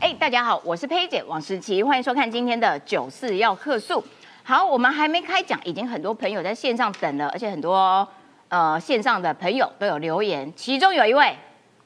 [0.00, 4.02] 哎，大家好，我是佩姐王诗琪，欢迎收看今天的九四要客诉。
[4.42, 8.08] 好，我们还没开讲，已经很多朋友在线上等了，而且很多
[8.48, 11.36] 呃线上的朋友都有留言，其中有一位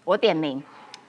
[0.04, 0.62] 我点名，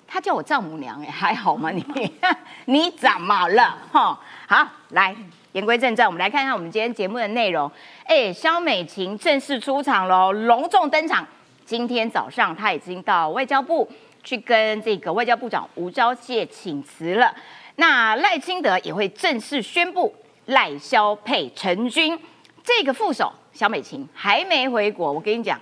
[0.08, 1.70] 他叫我丈母娘，哎，还好吗？
[1.70, 1.86] 你
[2.66, 3.78] 你怎么了？
[3.92, 5.16] 哈，好，来
[5.52, 7.72] 言归正传，我们来看看我们今天节目的内容。
[8.06, 11.24] 哎，肖美琴正式出场喽，隆重登场。
[11.68, 13.88] 今天早上他已经到外交部。
[14.26, 17.34] 去跟这个外交部长吴钊燮请辞了，
[17.76, 20.14] 那赖清德也会正式宣布
[20.48, 22.20] 赖萧配陈军。
[22.64, 25.58] 这个副手萧美琴还没回国，我跟你讲，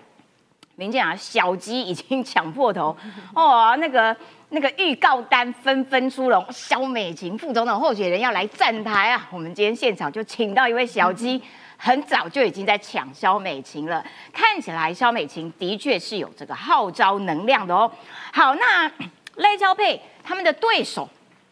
[0.75, 2.95] 民进啊小鸡已经抢破头
[3.35, 4.15] 哦，那个
[4.49, 9.27] 那个预告单纷纷出笼，萧美琴副总统候选人要来站台啊！
[9.31, 11.41] 我们今天现场就请到一位小鸡。
[11.85, 14.01] 很早就已经在抢肖美琴了，
[14.31, 17.91] 看起来肖美琴的确是有这个号召能量的哦。
[18.31, 18.89] 好，那
[19.35, 21.09] 赖交配他们的对手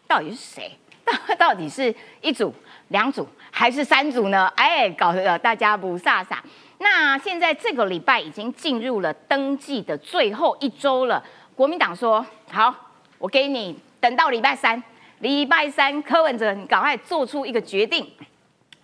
[0.08, 0.74] 到底是谁？
[1.04, 2.50] 到 到底是一组、
[2.88, 4.50] 两组还是三组呢？
[4.56, 6.38] 哎，搞得大家不飒飒。
[6.78, 11.22] 那现在这个礼拜已经进入了登记的最后一周了，
[11.54, 12.74] 国民党说好，
[13.18, 14.82] 我给你等到礼拜三，
[15.18, 18.10] 礼拜三柯文哲你赶快做出一个决定。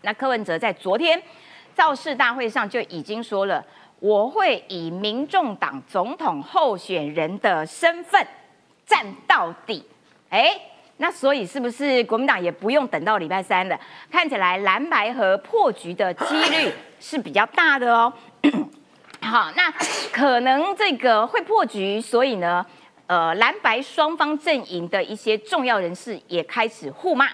[0.03, 1.23] 那柯文哲在昨天。
[1.75, 3.65] 造势大会上就已经说了，
[4.01, 8.21] 我会以民众党总统候选人的身份
[8.85, 9.87] 站到底。
[10.29, 10.61] 哎，
[10.97, 13.79] 那所以是不是国民党也不用等到礼拜三了？
[14.11, 18.13] 看起来蓝白和破局的几率是比较大的哦。
[19.23, 19.71] 好，那
[20.11, 22.67] 可能这个会破局，所以呢，
[23.07, 27.29] 呃，蓝白双方阵营的一些重要人士也开始互骂。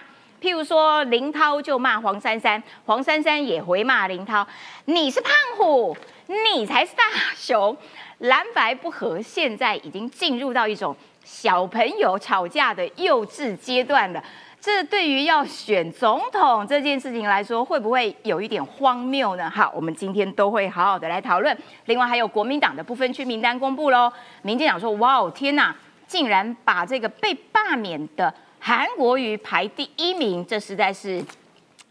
[0.45, 4.45] 譬如说，林涛就骂黄珊珊，黄珊珊也回骂林涛
[4.85, 7.03] ：“你是胖虎，你才是大
[7.35, 7.75] 熊。”
[8.19, 14.23] 蓝白不合，现在已经进入到一种小朋友吵架的幼稚阶段了。
[14.61, 19.49] 这对于要选总统这件事情来说，会不会有一点荒谬呢？
[19.49, 21.57] 好，我们今天都会好好的来讨论。
[21.85, 24.13] 另外，还有国民党的不分区名单公布喽。
[24.43, 25.75] 民进党说：“哇哦，天哪，
[26.05, 28.31] 竟然把这个被罢免的。”
[28.67, 31.23] 韩国瑜排第一名，这实在是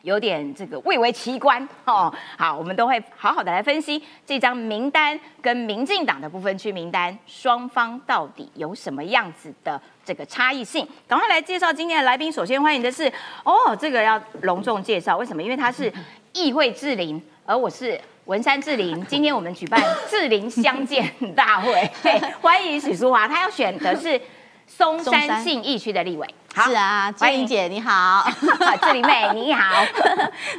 [0.02, 2.12] 有点这个蔚为奇观哦。
[2.36, 10.84] 好，我们都会好好的来分析这张名单跟民进党的部分区名单双方到底有什么样子的这个差异性。
[11.06, 13.06] 赶快来介绍今天的来宾，首先欢迎的是
[13.44, 15.40] 哦，这个要隆重介绍，为什么？
[15.40, 15.92] 因为他是
[16.32, 19.00] 议会志林，而我是文山志林。
[19.06, 19.80] 今天我们举办
[20.10, 21.88] 志林相见大会，
[22.42, 24.20] 欢迎许淑华，他要选的是
[24.66, 26.26] 松山信义区的立委。
[26.54, 28.24] 是啊，欢迎姐你好，
[28.80, 29.82] 这里妹你好，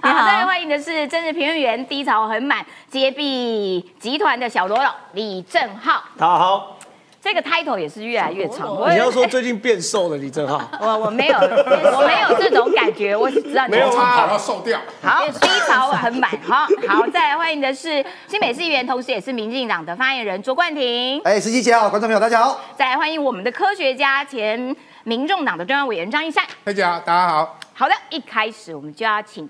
[0.03, 0.25] 你好。
[0.27, 6.03] 再欢迎的是政治评论员，低潮很满，接臂集团的小罗老李正浩。
[6.17, 6.77] 大家好。
[7.21, 8.77] 这个 title 也是越来越长。
[8.91, 10.61] 你要说最近变瘦了，李正浩。
[10.79, 14.77] 我我没有，我没有这种感觉，我只知道没有跑要瘦掉。
[15.01, 16.29] 好，低潮很满。
[16.43, 21.19] 好好，再来欢迎的是新北市议员，同时也是民进党的发言人卓冠廷。
[21.23, 22.59] 哎，十七姐好，观众朋友大家好。
[22.77, 24.75] 再来欢迎我们的科学家前。
[25.05, 27.59] 民众党的中央委员张一山，大家好大家好。
[27.75, 29.47] 好的，一开始我们就要请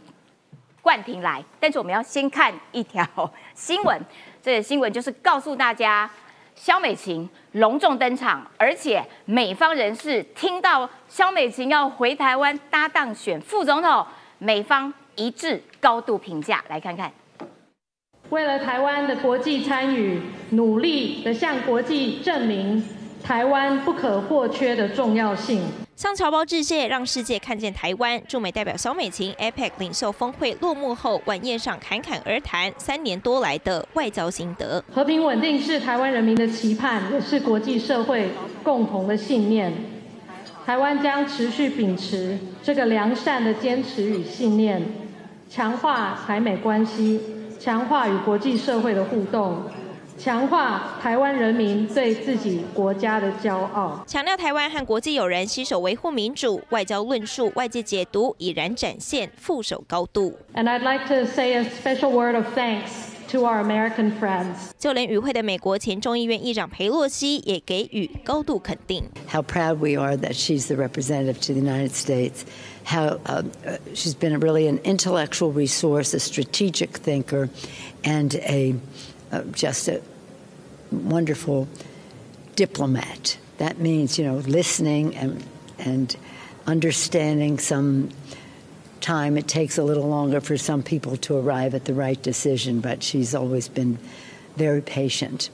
[0.82, 3.08] 冠廷来，但是我们要先看一条
[3.54, 3.98] 新闻。
[4.44, 6.10] 这个新闻就是告诉大家，
[6.56, 14.06] 肖美琴隆重登场，而且美方人士听到肖美琴要回台湾搭档选副总统，
[14.40, 16.62] 美方一致高度评价。
[16.68, 17.10] 来看看，
[18.28, 22.86] 为了台湾的国际参与，努力的向国际证明。
[23.26, 25.64] 台湾不可或缺的重要性。
[25.96, 28.22] 向侨胞致谢，让世界看见台湾。
[28.28, 34.84] 驻美代表小美琴，APEC 领袖峰会落幕后，晚宴上侃侃而谈三年多来的外交心得。
[34.94, 38.30] 和平稳定是台湾人民的期盼，也是国际社会
[38.62, 39.74] 共同的信念。
[40.64, 44.80] 台湾将持续秉持这个良善的坚持与信念，
[45.50, 47.20] 强化台美关系，
[47.60, 49.64] 强化与国际社会的互动。
[50.18, 60.34] 强化台湾人民对自己国家的骄傲，强调台湾和国际友人携手维护民主，外交论述、外界解读已然展现副手高度。
[60.54, 62.92] And I'd like to say a special word of thanks
[63.32, 64.72] to our American friends。
[64.80, 69.04] 就连与会的美国前众议院议长佩洛西也给予高度肯定。
[69.28, 72.44] How proud we are that she's the representative to the United States.
[72.86, 73.20] How
[73.94, 77.50] she's been really an intellectual resource, a strategic thinker,
[78.04, 78.76] and a
[79.36, 80.02] Uh, just a
[80.92, 81.68] wonderful
[82.56, 83.38] diplomat.
[83.58, 85.44] That means, you know, listening and,
[85.78, 86.16] and
[86.66, 88.12] understanding some
[89.02, 89.38] time.
[89.38, 93.04] It takes a little longer for some people to arrive at the right decision, but
[93.04, 94.00] she's always been
[94.56, 95.50] very patient.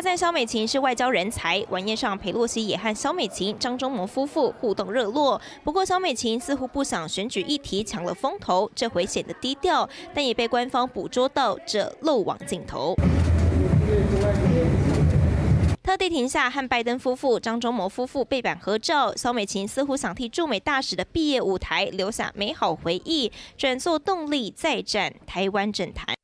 [0.00, 1.64] 赞肖美琴是外交人才。
[1.68, 5.40] 晚宴上，裴洛西也和肖美琴、张忠谋夫妇互动热络。
[5.62, 12.94] 不过，肖美琴似乎不想选举议题抢了风头，这回显得低调，但也被官方捕捉到这漏网镜头。
[15.82, 26.14] 特地停下和拜登夫妇、张忠谋夫妇背板合照，肖美琴似乎想替驻美大使的毕业舞台留下美好回忆，转做动力再战台湾政坛。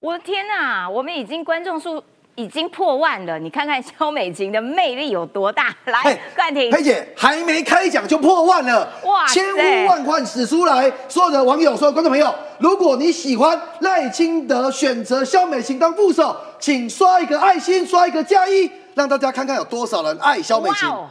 [0.00, 2.02] 我的天呐，我们已经观众数
[2.36, 5.74] 已经破万了，你看看肖美琴的魅力有多大！
[5.84, 10.90] 来，冠廷，佩姐还没开讲就破万了，哇，千呼万唤始出来！
[11.08, 16.36] 所有的网友、所有观众朋友，如果你喜欢赖清德选择肖美琴当副手。
[16.60, 20.86] 请刷一个爱心，刷一个加一，让大家看看有多少人爱肖美琴。
[20.86, 21.08] 好，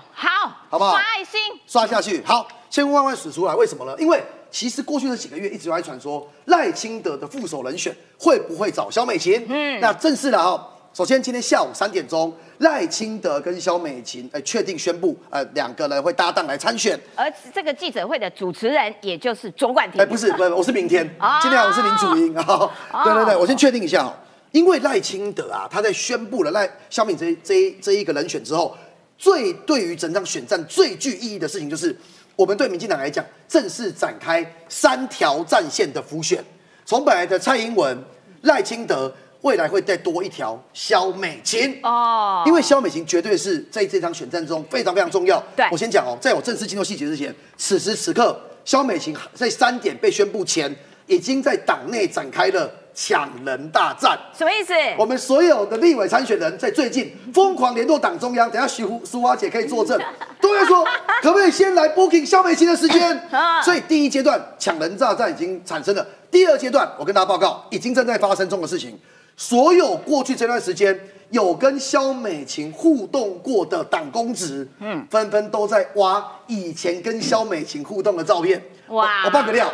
[0.69, 0.91] 好不好？
[0.91, 2.21] 刷爱心，刷下去。
[2.23, 3.95] 好，千呼万唤始出来，为什么呢？
[3.97, 9.43] 因为其实过去的几个月一直在传说赖清德的副手人选会不会找肖美琴。
[9.49, 10.63] 嗯，那正式的哈。
[10.91, 16.99] 首先，今天下午三点钟，赖清德跟肖美琴哎确定宣布，呃，两个人会搭档来参选。
[17.15, 20.01] 而这个记者会的主持人也就是卓冠廷。
[20.01, 21.07] 哎，不是，不是，我是明天。
[21.41, 22.69] 今天我是林楚英啊。
[23.03, 24.11] 对对对，我先确定一下。
[24.51, 28.75] 因为赖清德啊，他在宣布了赖萧敏这这这一个人选之后，
[29.15, 31.95] 最对于整场选战最具意义的事情，就是
[32.35, 36.43] 我们对民进党来讲，正式展开三条战线的浮选。
[36.83, 37.95] 从本来的蔡英文、
[38.41, 42.43] 赖清德，未来会再多一条肖美琴哦。
[42.45, 45.43] 因为肖美琴绝对是在这场选战中非常非常重要。
[45.55, 50.73] 对，我先讲哦，在我正式进入细节之前，此时此刻，肖美琴在三点被宣布前，
[51.07, 52.69] 已经在党内展开了。
[52.91, 54.73] 抢人大战什么意思？
[54.97, 59.97] 我们所有的立委参选人在最近疯狂联络党中央，等下徐苏花姐可以作证，
[60.41, 60.83] 都在说
[61.21, 63.29] 可不可以先来 booking 肖美琴的时间。
[63.63, 68.99] 所以第一阶段抢人大战已经产生了，第二阶段我跟大家报告，已经正在发生中的事情。
[69.39, 70.99] 所有过去这段时间
[71.29, 78.61] 有跟肖美琴互动过的党公职，嗯，纷纷都在挖以前跟肖美琴互动的照片。
[78.89, 79.73] 哇，我爆个料。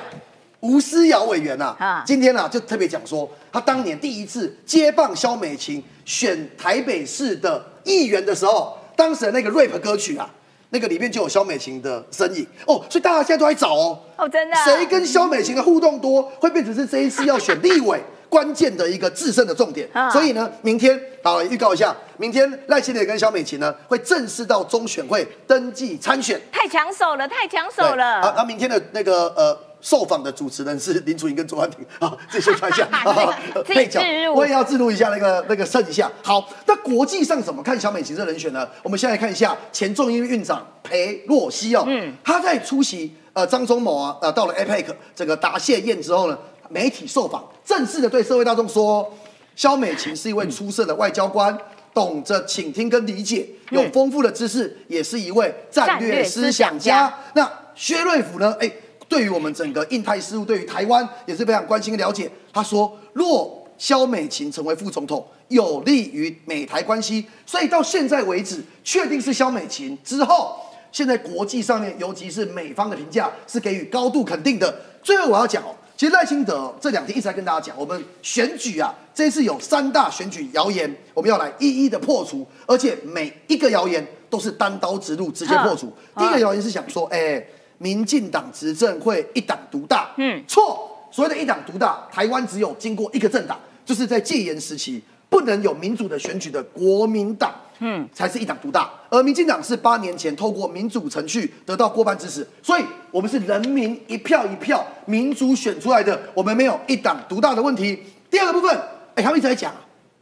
[0.59, 1.75] 吴思瑶委员呐，
[2.05, 10.29] 今天啊就特别讲说，他当年第一次接棒肖美琴选台北市的议员的时候，当时的那个 rap 歌曲啊，
[10.69, 12.45] 那个里面就有肖美琴的身影。
[12.67, 19.89] 哦，所以大家现在都在找哦，哦真的，谁跟肖美琴的互动多，会变成是这一次要选立委关键的一个制胜的重点。
[20.11, 28.21] 所以呢，明天好预告一下，明天赖清德跟萧美琴呢会正式到中选会登记参选，太抢手了，太抢手了。
[28.21, 29.57] 好，那明天的那个呃。
[29.81, 32.87] 受访的主持人是林楚莹跟周安婷啊，自己宣传一下
[33.63, 34.01] 配角，
[34.33, 36.11] 我也要记录一下那个那个剩一下。
[36.23, 38.67] 好，那国际上怎么看小美琴这人选呢？
[38.81, 46.39] 我们先来看一下前众议院院长裴洛西哦，嗯，他在出席呃张忠谋啊呃到了 APEC 这个答谢宴之后呢，
[46.69, 49.11] 媒体受访，正式的对社会大众说，
[49.55, 51.57] 肖美琴是一位出色的外交官，
[51.93, 57.13] 懂得倾听跟理解，有丰富的知识，也是一位战略思想家。
[57.33, 58.55] 那薛瑞甫呢？
[58.59, 58.71] 哎。
[59.07, 62.29] 对于我们整个印太事务，对于台湾也是非常关心了解。
[62.51, 67.23] 他说，若肖美琴成为副总统，有利于美台关系。
[67.45, 70.57] 所以到现在为止，确定是肖美琴之后，
[70.91, 74.75] 现在国际上面，尤其是美方的评价是给予高度肯定的。
[75.03, 85.91] 最后我要讲哦，其实赖清德这两天一直在跟大家讲，我们选举啊，这次有三大选举谣言，我们要来一一的破除，而且每一个谣言都是单刀直入，直接破除。
[86.17, 87.45] 第一个谣言是想说，哎。
[87.77, 90.89] 民进党执政会一党独大，嗯，错。
[91.11, 98.89] 所谓的一党独大，台湾只有经过一个政党，就是在戒严时期不能有民主的选举的国民党，嗯，才是一党独大。
[99.09, 108.01] 而民进党是八年前透过民主程序得到过半支持，所以我们是人民一票一票民主选出来的，我们没有一党独大的问题。
[108.29, 108.77] 第二个部分，
[109.15, 109.73] 哎，他们一直在讲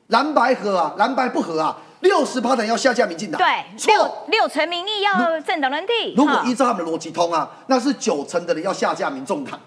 [0.07, 1.77] 蓝白合啊，蓝白不合啊。
[2.01, 3.47] 六十趴的人要下架民进党，对，
[3.87, 6.13] 六六成民意要政党轮替。
[6.17, 9.57] 如果依照他们的逻辑通啊，那是九成的人要下架民众党，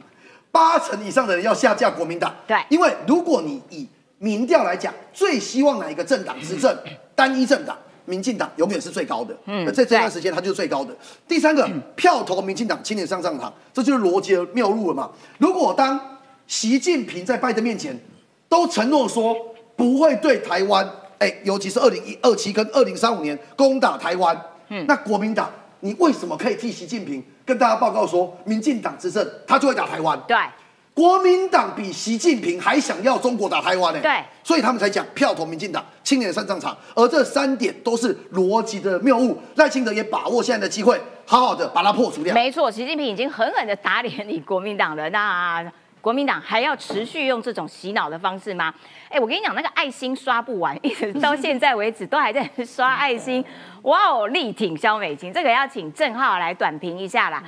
[0.52, 2.30] 八成以上的人要下架国民党。
[2.46, 6.76] 对，因为如果你以民调来讲，最希望哪一个政党执政，
[7.14, 9.36] 单一政党，民进党永远是最高的。
[9.46, 10.94] 嗯，在这段时间，它就是最高的。
[11.28, 15.10] 第三个，票投民进党，青年上上场，这就是逻辑的谬误了嘛？
[15.38, 17.98] 如果当习近平在拜登面前
[18.48, 19.36] 都承诺说
[19.74, 20.88] 不会对台湾。
[21.18, 30.20] 哎，尤其是二零一二七跟二零三五年攻打台湾，嗯，那国民党，你为什么可以替习近平跟大家报告说，民进党执政他就会打台湾？
[30.28, 30.36] 对，
[30.96, 34.00] 国民党比习近平还想要中国打台湾呢。
[34.00, 36.74] 对，所以他们才讲票投民进党，青年上战场。
[36.94, 39.38] 而这三点都是逻辑的谬误。
[39.56, 42.32] 赖清德也把握现在的机会，好好的把它破除掉。
[42.32, 45.10] 没错，习近平已经狠狠的打脸你国民党了。
[45.10, 45.70] 那。
[46.00, 48.72] 国民党还要持续用这种洗脑的方式吗？
[49.08, 53.44] 哎，我跟你讲，那个爱心刷不完，一直到现在为止都还在刷爱心。
[53.82, 57.42] 哇哦，力挺萧美琴，这个要请郑浩来短评一下啦。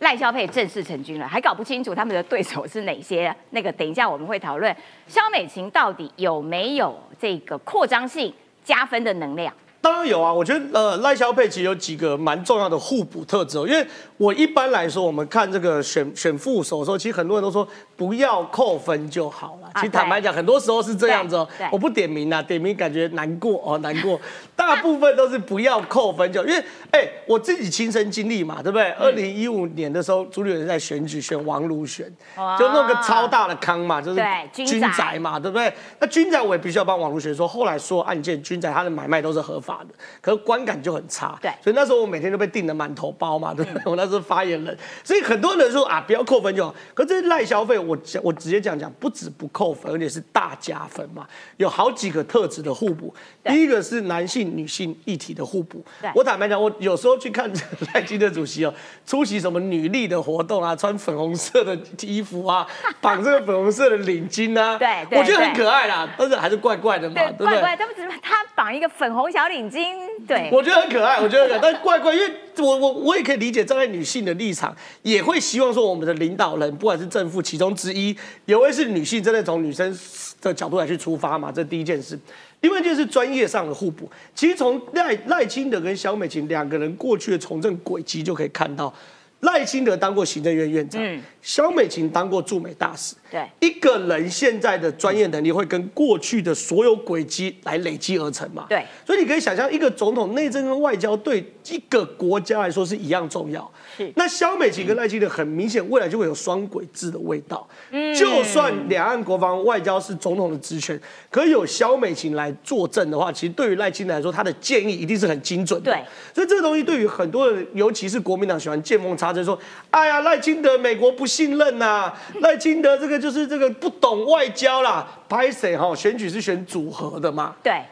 [0.00, 3.34] 赖萧配正式成军了，还搞不清楚他们的对手是哪些。
[3.50, 4.74] 那个等一下我们会讨论
[5.06, 9.52] 肖美琴到底有没有这个扩张性加分的能量。
[9.80, 17.66] 当然有啊，我觉得呃赖萧佩其实有几个蛮重要的互补特质，哦因为我一般来说我们看这个选选副手的时候，其实很多人都说
[17.96, 19.70] 不要扣分就好了。
[19.76, 21.48] 其实坦白讲，很多时候是这样子哦。
[21.70, 24.20] 我不点名啊，点名感觉难过哦，难过。
[24.56, 28.90] 大部分都是不要扣分就，因为哎我自己亲身经历嘛，对不对？
[28.98, 32.12] 二零一五年的时候，朱立伦在选举选王如选，
[32.58, 34.20] 就弄个超大的坑嘛，就是
[34.52, 35.72] 军宅嘛，对不对？
[36.00, 39.77] 那军宅我也必须要帮王如选说，后来说案件军宅他的买卖都是合法。
[40.20, 43.82] 可是观感就很差，对，所以那时候我每天都被定的满头包嘛，对不对？
[43.84, 46.74] 我那时候发言人，所以很多人说啊，不要扣分就好。
[46.94, 53.14] 可这赖消费，我讲我直接讲讲，不止不扣分，而且是大加分嘛，有好几个特质的互补。
[53.48, 55.84] 第一个是男性女性一体的互补。
[56.14, 57.50] 我坦白讲，我有时候去看
[57.94, 58.74] 赖清德主席哦，
[59.06, 62.66] 出席什么女力的活动啊，穿粉红色的衣服啊，
[63.00, 67.46] 绑这个粉红色的领巾啊，对，我觉得很可爱啦，但是还是怪怪的嘛，对不对？
[67.46, 69.58] 怪怪，他们只是他绑一个粉红小领。
[69.68, 69.94] 巾
[70.26, 79.96] 对，我觉得很可爱，我觉得很可爱，但怪怪，因为我我我也可以理解站在女性的立场，也会希望说我们的领导人，不管是正副其中之一，也会是女性，真的从女生
[80.40, 82.18] 的角度来去出发嘛，这第一件事。
[82.60, 84.10] 另外一件事，专业上的互补。
[84.34, 88.92] 其实从赖赖清德跟萧美琴两个人过去的从政轨迹就可以看到，
[89.40, 91.00] 赖清德当过行政院院长，
[91.40, 93.14] 萧美琴当过驻美大使。
[93.30, 98.66] 对，一个人现在的专业能力会跟过去的所有轨迹来累积而成嘛？
[98.68, 103.70] 对，所以你可以想象，一个总统内政跟外交对一个国家来说是一样重要。
[103.98, 107.68] 是，那萧美琴跟赖清德很明显未来就会有双轨制的味道。
[107.90, 110.98] 嗯，就算两岸国防外交是总统的职权，
[111.30, 115.92] 可有萧美琴来作证的话，其实对于赖清德来说，他的建议一定是很精准的。
[115.92, 116.02] 对，
[116.34, 119.58] 所以这个东西对于很多人，尤其是国民党喜欢见缝插针说
[119.90, 125.92] ：“哎呀，赖清德美国不信任呐， 赖清德这个。”就是这个不懂外交啦，拍谁哈？
[125.92, 127.56] 选举是选组合的嘛？
[127.64, 127.82] 对，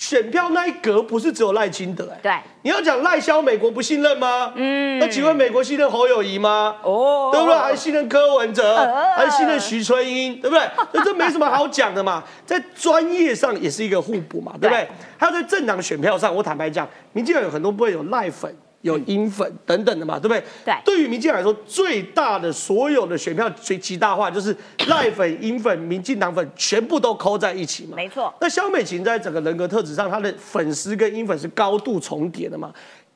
[0.00, 2.18] 选票那一格不是只有赖清德哎。
[2.22, 4.50] 对，你要讲赖萧美国不信任吗？
[4.56, 6.74] 嗯，那请问美国信任侯友谊吗？
[6.82, 7.54] 哦，对不对？
[7.54, 8.76] 还信任柯文哲？
[9.14, 10.40] 还信任徐春英？
[10.40, 10.66] 对不对？
[10.92, 14.88] 那这没什么好讲的嘛，在专业上也是一个互补嘛，对不对？
[15.18, 18.56] 还有在政党选票上，我坦白讲，民进党有很多不会有赖粉。
[18.82, 20.42] 有英粉等等的嘛，对不对？
[20.64, 20.74] 对。
[20.84, 24.56] 对于民进党来说，最大的所有的选票最极大化，就是
[24.88, 27.94] 赖粉、英粉、民进党粉全部都扣在一起嘛。
[27.96, 28.32] 没错。
[28.40, 32.72] 那萧美琴在整个人格特质上，她的粉丝跟英粉是高度重叠的嘛。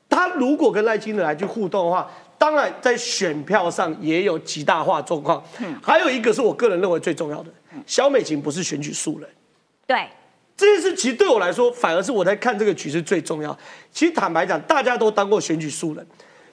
[0.08, 5.42] 她如果跟赖清德来去互动的话，当然在选票上也有极大化状况。
[5.60, 5.74] 嗯。
[5.82, 7.50] 还有一个是我个人认为最重要的，
[7.86, 9.28] 萧美琴不是选举素人。
[9.86, 10.06] 对。
[10.56, 13.56] 这件事其实对我来说，反而是我在看这个局是最重要。
[13.92, 16.06] 其实坦白讲，大家都当过选举素人，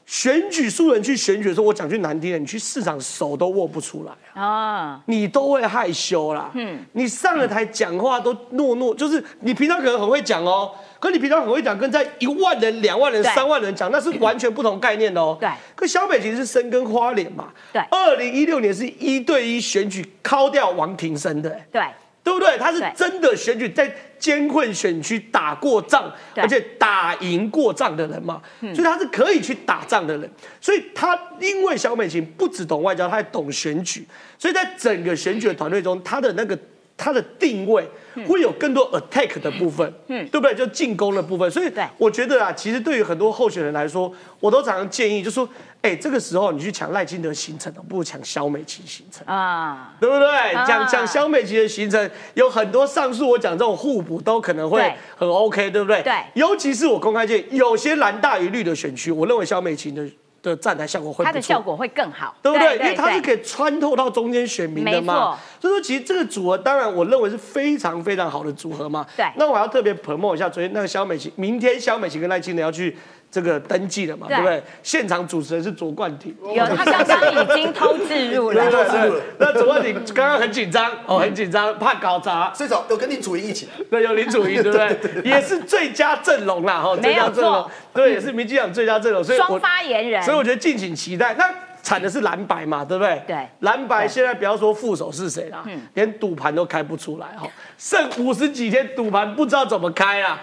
[0.07, 6.49] 选举素人去选举的时候，我讲句难听的，你去市场手都握不出来啊，你都会害羞啦。
[6.55, 15.37] 嗯，你上了台讲话都诺诺，就是你平常可能很会讲哦，可你平常很会讲，跟在一万人、两万人、三万人讲，那是完全不同概念的哦。
[15.39, 17.49] 对，可小北其实是生根花脸嘛。
[17.71, 21.55] 对，二零一六年是一对一选举敲掉王庭生的。
[21.71, 21.83] 对。
[22.23, 22.57] 对不对？
[22.57, 30.29] 他是真的选举在艰困选区打过仗，而且打赢过仗的人嘛，所以他是可以去打仗的人。
[30.59, 34.05] 所以他因为小美琴不只懂外交，他还懂选举，
[34.37, 36.57] 所以在整个选举的团队中，他的那个
[37.01, 37.83] 他的定位
[38.27, 40.53] 会有更多 attack 的部分，嗯，对不对？
[40.53, 41.49] 就进攻的部分。
[41.49, 45.49] 所以我觉得啊，其实对于很多候选人来说，我都常常建议，就说。
[45.81, 50.53] 哎，这个时候你去抢赖清德行程，不如抢萧美琪行程啊，对不对？
[50.67, 56.03] 讲讲萧美琪的行程，有很多上述我讲这种互补都可能会很 OK，对不对？
[56.03, 60.07] 对，尤其是我公开建议，有些蓝大于绿的选区，我认为萧美琪的
[60.41, 62.77] 的站台效果会，它的效果会更好，对不对？
[62.77, 65.37] 因为它是可以穿透到中间选民的嘛。
[65.59, 69.05] 所以说，其实这个组合，当然我认为是非常非常好的组合嘛。
[69.15, 69.25] 对。
[69.37, 72.97] 那我要特别 promote 一下，昨天那个肖美琴，明天肖美琴跟赖清德要去。
[73.31, 74.61] 这个登记了嘛，对不对？
[74.83, 78.61] 现场主持人是卓冠廷，有他刚刚已经偷自入了。
[78.69, 82.51] 对对对，那卓冠廷刚刚很紧张哦，很紧张，怕搞砸。
[82.53, 85.21] 最早有跟林楚莹一起，对，有林楚莹，对不 对？
[85.23, 91.33] 也是最佳阵容啦，哈，最佳阵容，对，也是民进党最佳阵容，所以双发言人，所以我觉得敬请期待。
[91.35, 91.49] 那
[91.81, 93.23] 惨的是蓝白嘛，对不对？
[93.25, 95.63] 对，蓝白现在不要说副手是谁啦，
[95.95, 97.47] 连赌盘都开不出来哈，
[97.77, 100.39] 剩五十几天赌盘不知道怎么开啊。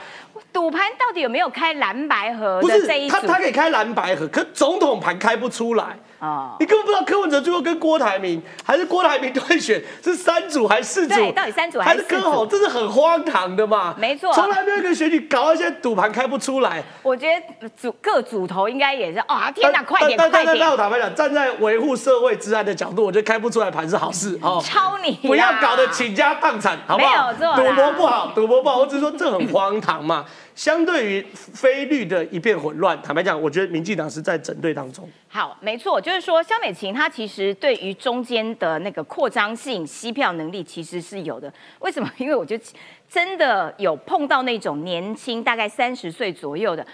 [0.59, 2.61] 赌盘到底有没有开蓝白盒？
[2.61, 5.97] 不是，他他可以开蓝白盒，可总统盘开不出来。
[6.19, 11.15] 哦，你根本不知道柯文哲最后跟郭台铭还是郭台铭对选是三组还是四组？
[11.15, 12.45] 对，到底三组还是柯侯？
[12.45, 13.95] 这是很荒唐的嘛？
[13.97, 16.83] 没错，从来没有一个选举搞到现在赌盘开不出来。
[17.05, 17.29] 我觉
[17.61, 20.59] 得组各组头应该也是啊，天哪，快点，快点！
[20.59, 24.61] 那我坦白讲，站在维护社会治安的角度，我觉得开不出来盘是好事哦。
[24.65, 27.33] 抄你，不要搞得倾家荡产，好不好？
[27.33, 28.79] 赌博不好，赌博不好。
[28.79, 30.25] 我只是说这很荒唐嘛。
[30.59, 35.09] 相对于非绿的一片混乱，坦白讲，我觉得民进党是在整队当中。
[35.29, 41.53] 好，没错，就是说肖美琴她其实对于中间的那个扩张性、吸票能力其实是有的。
[41.79, 42.11] 为什么？
[42.17, 42.65] 因为我觉得
[43.09, 46.85] 真的有碰到那种年轻，大概三十岁左右的，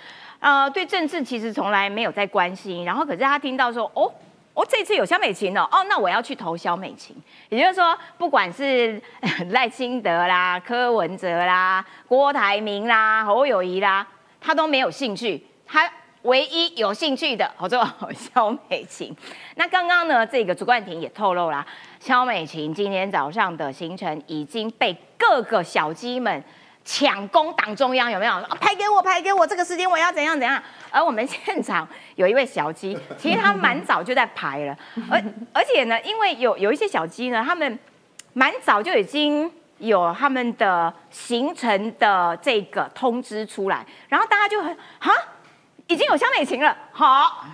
[0.41, 4.13] 呃，对政治其实从来没有在关心，然后可是他听到说，哦。
[4.55, 7.15] 哦，这次有萧美琴哦，哦，那我要去投萧美琴。
[7.49, 9.03] 也就是说，不管是
[9.51, 14.07] 赖清德啦、柯文哲啦、郭台铭啦、侯友谊啦，
[14.41, 15.45] 他都没有兴趣。
[15.67, 15.91] 他
[16.23, 19.15] 唯一有兴趣的，叫做 萧美琴。
[19.57, 21.67] 那刚刚呢，这个主冠廷也透露啦，
[21.99, 26.43] 萧美琴今天早上的行程已经被各个小鸡们。
[26.85, 28.35] 抢攻党中央有没有？
[28.61, 30.63] 拍给我，拍给我，这个时间我要怎样怎样？
[30.91, 34.77] 而我们现场有一位小鸡，其实他蛮早就在排了，
[35.11, 35.23] 而
[35.53, 37.79] 而且呢，因为有有一些小鸡呢，他们
[38.35, 45.11] 蛮早就已经有他们的行程的这个通知出来，然后大家就很哈，
[45.87, 47.47] 已经有肖美琴了，好，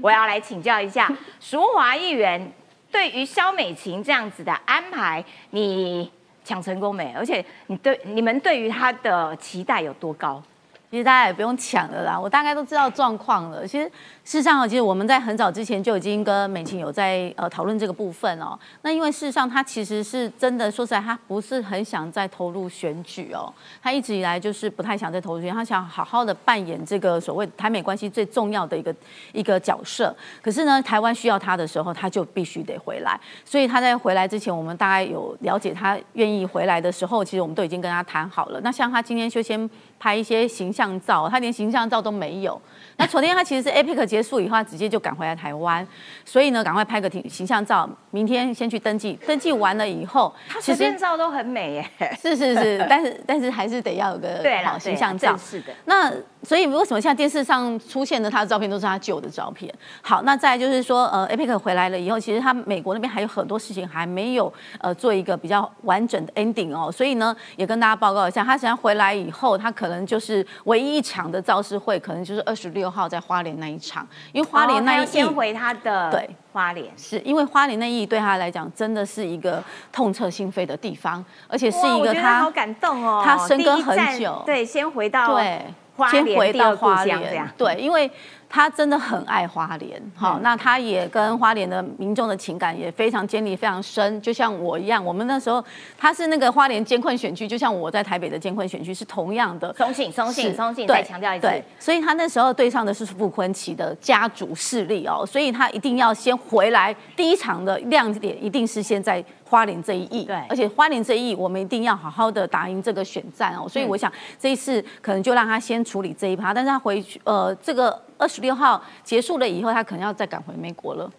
[0.00, 1.10] 我要来请教一下
[1.40, 2.52] 淑华议员，
[2.92, 6.12] 对于肖美琴这样子的安排，你。
[6.44, 7.12] 抢成功没？
[7.14, 10.42] 而且你对你们对于他的期待有多高？
[10.90, 13.64] 其实大家也不用抢了啦，我大概都知道状况了。
[13.64, 13.86] 其实
[14.24, 18.58] 事实上，其实我们在很早之前就已经跟美琴有在呃讨论这个部分哦。
[18.82, 23.54] 那因为事实上，他其实是真的说实在，他不是很想再投入选举哦。
[23.80, 28.92] 他一直以来就是不太想再投入选举，他想好好的扮演这个所谓台美关系最重要的一个
[29.32, 30.12] 一个角色。
[30.42, 33.18] 可是呢，台湾需要他的时候，他就必须得回来。
[33.44, 38.60] 所以他在回来之前，我们大概有了解他愿意回来的时候，其实我们都已经跟他谈好了。
[38.62, 39.70] 那像他今天就先。
[40.00, 42.60] 拍一些形象照，他连形象照都没有。
[42.96, 45.86] 那昨天他其实是 APEC 结束以后，他直接就赶回来台湾，
[46.24, 49.18] 所以呢，赶快拍个形象照，明天先去登记。
[49.26, 52.16] 登记完了以后，他形象照都很美耶。
[52.20, 55.36] 是是是， 但是但是还是得要有个好形象照。
[55.36, 55.72] 是的。
[55.84, 56.10] 那
[56.42, 59.72] 所以为什么现在电视上出现的他的照片都是他旧的照片？
[60.02, 76.28] 好，那再就是说，呃，APEC 回来了以后，其实他美国那边还有很多事情还没有呃做一个比较完整的 ending 哦，所以呢，也跟大家报告一下，他想要回来以后，他可能就是唯一一场的造势会，可能就是二十六号在花莲那一场，因为花莲那一先回他的对。
[76.52, 85.62] 花莲，是因为花莲那一对他来讲真的是一个痛彻心扉的地方，而且是一个他好感动哦，他深耕很久，对，先回到对。
[86.10, 88.10] 先回到花莲，对，因为
[88.52, 95.64] 他真的很爱花莲，好，那他也跟花莲的民众的情感也非常建立非常深，就像我一样，我们那时候
[95.96, 99.72] 他是那个花莲监困选区，就像我在台北的监困选区是同样的。
[99.74, 109.24] 松信，松信，松信，再强调一次，对，所以他那时候对上的是傅昆奇的家族势力哦，所以他一定要先回来，第一场的亮点一定是现在。
[109.44, 113.68] 花莲这一役，对，而且花莲这一役，我们一定要好好的打赢这个选战哦。
[113.68, 121.10] 所以我想这一次可能就让他先处理这一趴，但是他回去，呃，这个二十六号结束了以后，他可能要再赶回美国了。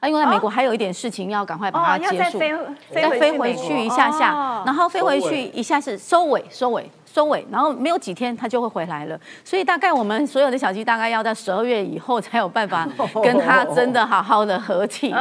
[0.00, 2.38] 他因为在美国还有一点事情要赶快把它结束，
[2.94, 9.18] 要飞回去一下下，然后飞回去一下是收尾，收尾，收尾，然后没有几天他就会回来了。
[9.44, 12.88] 所以大概我们所有的小鸡大概要在十二月以后才有办法
[13.24, 15.12] 跟他真的好好的合体。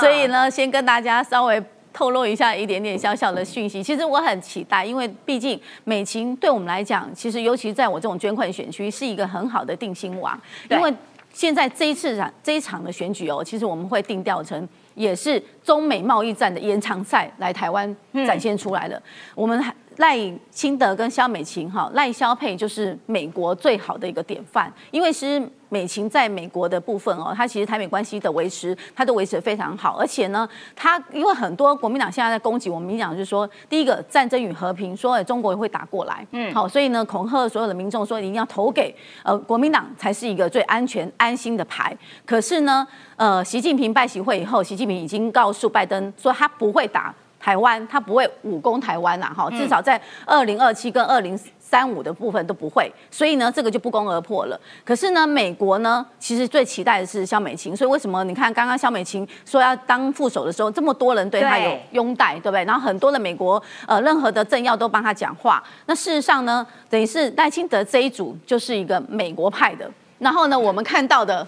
[0.00, 1.62] 所以呢，先跟大家稍微。
[1.94, 10.38] 透露一下一点点小小的讯息，其实我很期待，因为毕竟美琴对我们来讲，其实尤其在我这种捐款选区，是一个很好的定心丸。
[10.68, 10.92] 因为
[11.32, 19.00] 现在这一次场这一场的选举哦，其实我们会定调成也是中美贸易战的延长赛来台湾展现出来了。
[19.34, 19.60] 我们
[19.96, 20.18] 赖
[20.50, 25.42] 清德跟肖美琴哈，赖肖配就是美国最好的一个典范，因为是。
[25.70, 29.96] 美琴在美国的部分哦，她其实台美关系的维持，她都维持的非常好。
[29.98, 41.96] 而且呢，她因为很多国民党现在在攻击我们民党，就是说，第一个战争与和平，说中国会打过来，嗯，好，所以呢，恐吓所有的民众说一定要投给呃国民党才是一个最安全安心的牌。
[42.24, 47.12] 可是呢，呃，习近平拜习会以后，习近平已经告诉拜登说他不会打
[47.44, 51.38] 台湾，他不会武攻台湾呐，哈，至少在二零二七跟二零。
[51.66, 54.60] 三五的部分都不会，所以呢，这个就不攻而破了。
[54.84, 57.76] 可是呢，美国呢，其实最期待的是肖美琴。
[57.76, 62.64] 所以为什么你看刚刚肖美琴说要当副手的时候，这么多人对他有拥戴，对不对？
[62.64, 65.60] 然后很多的美国呃，任何的政要都帮他讲话。
[65.86, 69.90] 那事实上呢，等于是赖清德这一组就是一个美国派的。
[70.20, 71.44] 然后呢，我们看到的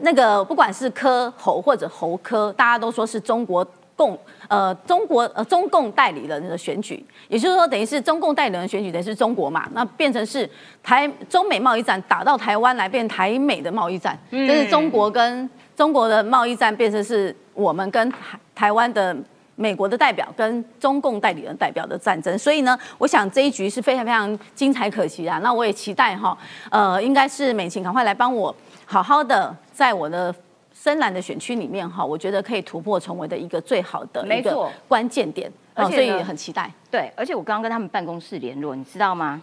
[0.00, 3.66] 那个不管是科侯或者侯科，大家都说是中国
[4.00, 10.48] 共呃中国呃中共代理人的选举，也就是说等于是中共代理人选举等于是中国嘛，那变成是
[10.82, 18.18] 台中美贸易战打到台湾来变台美的贸易战，就是中国跟中国的贸易战变成是我们跟台
[18.54, 19.14] 台湾的。
[19.56, 25.38] 美国的代表跟中共代理人代表的战争，所以呢，我想这一局是非常非常精彩可期啊。
[25.42, 26.34] 那我也期待哈，
[26.70, 30.34] 呃，应该是美琴赶快来帮我好好的在我的
[30.74, 36.70] 深蓝的选区里面哈，我觉得可以突破成为的一个最好的一个关键点，而且所以很期待。
[36.90, 39.42] 对，而且我刚刚跟他们办公室联络，你知道吗？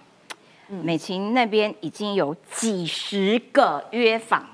[0.67, 4.45] 美琴那边已经有几十个约访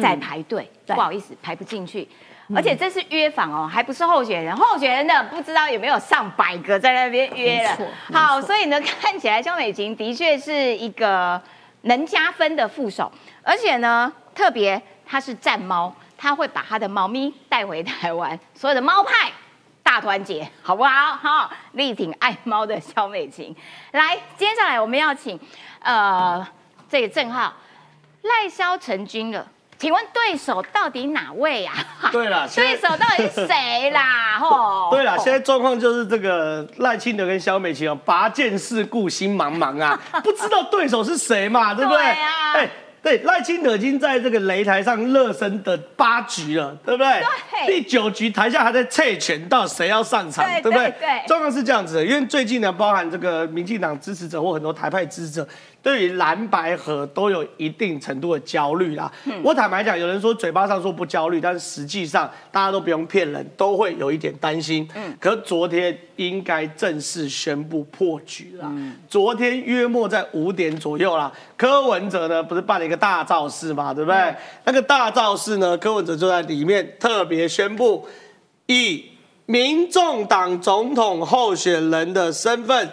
[0.00, 2.08] 在排队，不好意思，排不进去。
[2.54, 7.78] 而且这是约访哦，还不是候选人，候选人的不知道有没有上百个在那边约了。
[8.12, 11.40] 好，所以呢，看起来肖美琴的确是一个
[11.82, 13.10] 能加分的副手，
[13.42, 19.32] 而且呢，特别他是战猫，他会把他的猫咪带回台湾，所有的猫派
[19.82, 21.18] 大团结，好不好？
[21.20, 23.52] 好，力挺爱猫的肖美琴。
[23.90, 25.38] 来，接下来我们要请
[25.80, 26.46] 呃
[26.88, 27.52] 这个郑浩
[28.22, 29.44] 赖萧成军了。
[29.78, 31.74] 请问对手到底哪位啊？
[32.12, 34.38] 对了， 对手到底是谁啦？
[34.38, 42.00] 吼，对了，现在状况就是这个赖清德跟萧美琴哦，拔剑四顾心茫茫啊， 不知道对手是谁嘛，对不对？
[42.00, 42.70] 哎，
[43.02, 47.20] 对，赖清德已经在这个擂台上热身的八局了，对不对？
[47.66, 47.80] 对。
[47.80, 50.88] 第九局台下还在测拳，到谁要上场，对不对？
[51.00, 51.26] 对。
[51.26, 55.48] 状况是这样子的，因为最近呢，包含这个民进党支持者或很多台派支持者。
[55.82, 59.10] 对于蓝白河都有一定程度的焦虑啦。
[59.42, 64.88] 我坦白讲，有人说嘴巴上说不焦虑，但是实际上大家都不用骗人，都会有一点担心。
[64.94, 68.72] 嗯，可昨天应该正式宣布破局了。
[69.08, 74.34] 昨天约莫在五点左右啦，柯文哲呢不是办了一个大造势嘛，对不对？
[74.64, 78.06] 那个大造势呢，柯文哲就在里面特别宣布，
[78.66, 79.04] 以
[79.46, 82.88] 民众党总统候选人的身份。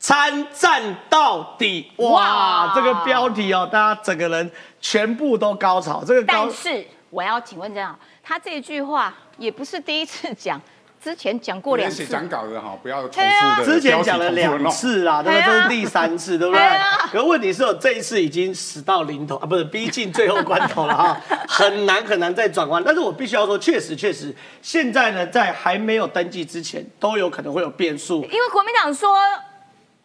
[0.00, 1.92] 参战到底！
[1.96, 6.02] 哇，这个标题哦，大家整个人全部都高潮。
[6.02, 10.58] 这个，但是我要请问这样，他这句话也不是第一次讲，
[10.98, 12.06] 之前讲过两次。
[12.06, 13.66] 讲稿的哈，不要重复的。
[13.66, 15.44] 之前讲了两次啦，对不对？
[15.44, 16.66] 这是第三次，对不对？
[17.12, 22.82] 可问题是，我这一次已经死到临头啊，不是逼近最后关头了哈， 很难很难再转弯。
[22.82, 28.24] 但是我必须要说，确实确实，现在呢，在还没有登记之前，都有可能会有变数。
[28.24, 29.10] 因为国民党说。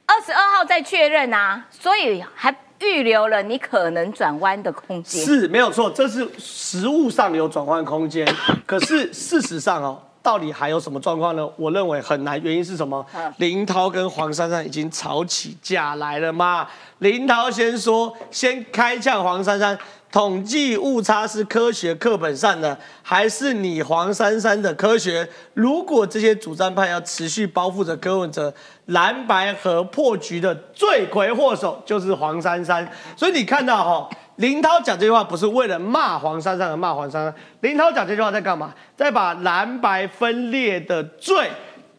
[0.05, 5.23] 二十二号再确认啊，所以还预留了你可能转弯的空间。
[5.23, 8.27] 是没有错，这是实物上有转弯空间。
[8.65, 11.47] 可是事实上哦，到底还有什么状况呢？
[11.57, 12.39] 我认为很难。
[12.41, 13.05] 原因是什么？
[13.37, 16.67] 林涛跟黄珊珊已经吵起架来了嘛。
[16.99, 19.77] 林涛先说，先开枪黄珊珊。
[20.15, 25.27] 统计误差是科学课本上的，还是你黄珊珊的科学？
[25.53, 28.53] 如果这些主战派要持续包覆着柯文哲，
[28.85, 32.89] 蓝白和破局的罪魁祸首就是黄珊珊。
[33.17, 38.73] 所以你看到哈，林涛讲这句话不是为了骂黄珊珊而骂黄珊珊，林涛讲这句话在干嘛？
[38.95, 41.49] 在把蓝白分裂的罪。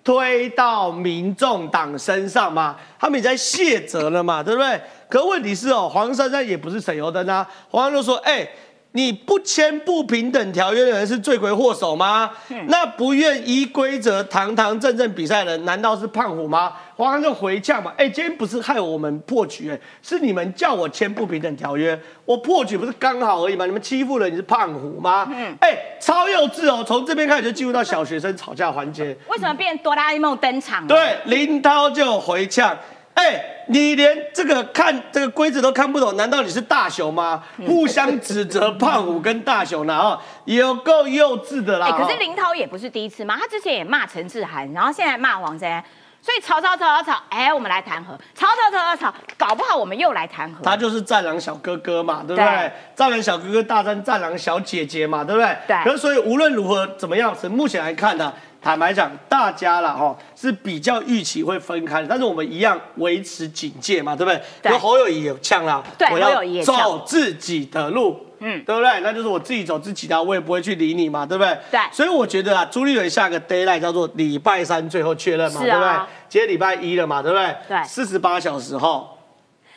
[0.02, 4.80] 推到民众党身上嘛，他们也在卸责了嘛，对不对？
[5.08, 7.46] 可问题是哦，黄珊珊也不是省油灯啊。
[7.70, 8.48] 黄珊就说：“哎，
[8.92, 12.30] 你不签不平等条约的人是罪魁祸首吗？
[12.66, 23.66] 那不愿依规则堂堂正正比赛的人，难道是胖虎吗？”黄安就回呛嘛，哎，今天不是害我们破局，哎，是你们叫我签不平等条约，我破局不是刚好而已吗？
[23.66, 25.28] 你们欺负了你是胖虎吗？
[25.30, 29.14] 嗯，哎，超幼稚哦，从这边开始就进入到小学生吵架环节。
[29.28, 30.86] 为什么变哆啦 A 梦登场？
[30.86, 32.74] 对，林涛就回呛，
[33.16, 37.42] 哎，你连这个看这个规则都看不懂，难道你是大雄吗？
[37.66, 39.96] 互相指责胖虎跟大雄呢？
[39.96, 41.86] 哦，有够幼稚的啦。
[41.86, 45.82] 哎，可是林涛也不是第一次嘛，他之前也骂陈志涵，然后现在骂黄珊。
[46.22, 50.60] 所以吵吵吵吵吵，哎，我们来谈和；吵吵吵吵吵，搞不好我们又来谈和。
[50.64, 52.72] 他就是战狼小哥哥嘛，对不对？
[52.96, 55.56] 战狼小哥哥大战战狼小姐姐嘛，对不对？
[55.68, 55.76] 对。
[55.84, 64.42] 可所以无论如何怎么样，从目前来看呢，坦白讲，大家啦哈是比较预期会分开，但是我们一样维持警戒嘛，对不对？
[64.62, 64.78] 对。
[64.78, 68.20] 侯友谊有呛啦，对，侯友谊走自己的路。
[68.38, 69.00] 嗯，对不对？
[69.00, 71.56] 那就是我自己走自己的，我也不会去理你嘛，对不对？
[71.70, 71.80] 对。
[71.90, 75.90] 所以我觉得啊，朱立伦下个 d a y l i g h t 叫做礼拜三最后确认嘛，对不对？
[76.28, 77.56] 今天礼拜一了嘛，对不对？
[77.66, 77.82] 对。
[77.84, 79.16] 四十八小时后，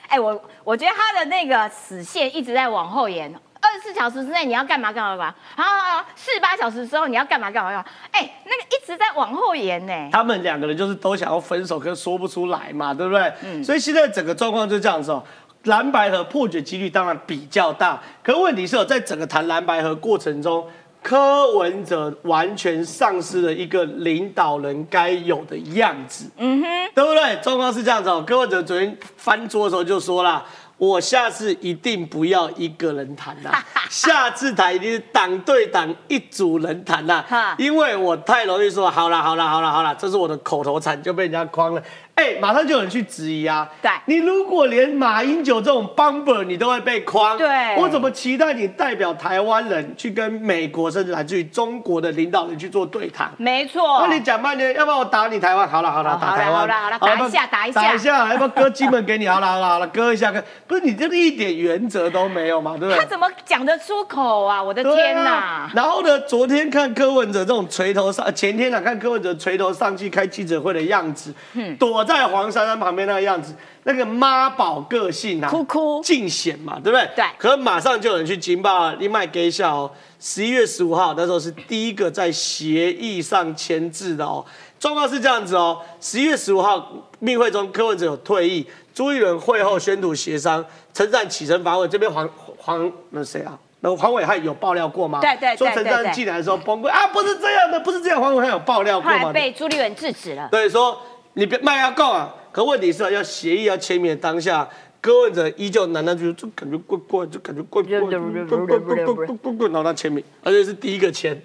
[0.09, 3.33] 哎，我我觉得他的那个死线一直在往后延，
[3.69, 9.93] 二十四小时之内你要干嘛干嘛干嘛，好好好，四十八小时之后你要干嘛干嘛干嘛，哎，那个一直在往后延呢。
[10.11, 13.31] 他们两个人就是都想要分手，可是说不出来嘛，对不对？
[13.43, 13.63] 嗯。
[13.63, 15.23] 所以现在整个状况就这样子哦。
[15.65, 20.65] 蓝白河破解几率当然比较大，可问题是哦，在整个谈蓝白河过程中，
[21.03, 27.35] 柯文哲完全丧失了一个领导人该有的样子，嗯哼，对不对？
[27.43, 30.43] 状况是这样子哦，柯文哲昨天翻桌的时候就说了。
[30.79, 41.83] 我下次一定不要一个人谈啦， 下次谈一定是党对党一组人谈啦，因为我太容易说好了好了好了好了，这是我的口头禅就被人家框了。
[42.19, 43.65] 哎，马上就有人去质疑啊！
[43.81, 53.31] 对，你如果连马英九这种 bumper 你都会被框，对，我怎么期待你代表台湾人去跟美国甚至来自于中国的领导人去做对谈？
[53.37, 54.05] 没错。
[54.05, 55.65] 那你讲半天，要不要我打你台湾？
[55.65, 56.59] 好了好了，打台湾。
[56.59, 59.25] 好了好了，打一下打一下，打一下，要不要割金门给你？
[59.25, 60.43] 好了好了好了，割一下割。
[60.67, 62.71] 不是你这一点原则都没有嘛？
[62.77, 62.99] 对不对？
[62.99, 64.61] 他怎么讲得出口啊？
[64.61, 65.69] 我的天哪！
[65.73, 66.19] 然后呢？
[66.27, 72.89] 昨天看柯文哲这种垂头上，前天呢看柯文哲垂头丧气开记者会的样子，嗯躲在黄珊珊旁。
[72.89, 77.07] 旁边那个样子，那个妈宝个性啊，哭哭尽显嘛，对不对？
[77.15, 77.23] 对。
[77.37, 79.87] 可马上就有人去警报，另外给小
[80.19, 84.43] 十一月十五号那时候是第一个在协议上签字的哦。
[84.79, 93.55] 状况是这样子哦，十一月十五号密会中，柯文哲有退役，朱一伦会后宣读协商，陈战起身发问，这边黄黄那谁啊？
[93.81, 95.19] 那黄伟汉有爆料过吗？
[95.21, 98.19] 对对对说陈战进来的时候崩溃啊，不是这样的，不是这样。
[98.19, 99.31] 黄伟汉有爆料过吗？
[99.31, 100.47] 被朱立伦制止了。
[100.49, 100.99] 对，说
[101.33, 102.35] 你别卖要告啊。
[102.51, 104.67] 可问题是要协议要签名的当下，
[104.99, 111.39] 柯文哲依旧喃喃就就感觉怪怪，就感觉怪怪，怪怪怪怪怪，然后他签名，而且是第一个签。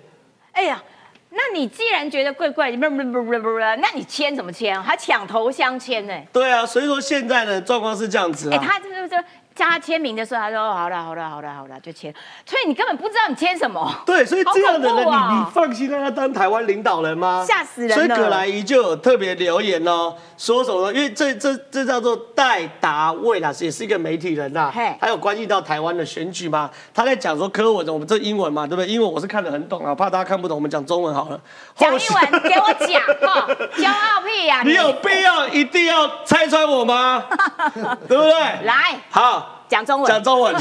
[0.52, 0.82] 哎呀，
[1.30, 4.82] 那你既然觉得怪怪，不不不不不，那你签怎么签？
[4.82, 6.14] 还抢头香签呢？
[6.32, 8.56] 对啊，所以说现在的状况是这样子啊。
[8.56, 9.16] 哎，他这个这。
[9.54, 12.12] 叫他签名的时候，他说：“好了，好了，好了，好了，就签。”
[12.44, 13.94] 所以你根本不知道你签什么。
[14.04, 17.44] 对，所以这样的人，你你放心让他当台湾领导人吗？
[17.46, 17.94] 吓死人了。
[17.94, 20.92] 所以葛莱仪就有特别留言哦，说什么？
[20.92, 26.68] 因为这这这叫做戴达卫啦，也是一个媒体人呐，还有关系到台湾的选举嘛。
[26.92, 28.88] 他在讲说柯文，我们这英文嘛，对不对？
[28.88, 31.40] 英文我是看得很懂啊，怕大家看不懂，我们讲中文好了。
[31.76, 34.62] 讲英文给我讲 哦，骄傲屁呀！
[34.64, 37.24] 你有必要一定要拆穿我吗？
[38.08, 38.32] 对不对？
[38.64, 39.43] 来，好。
[39.68, 40.54] 讲中文，讲中文。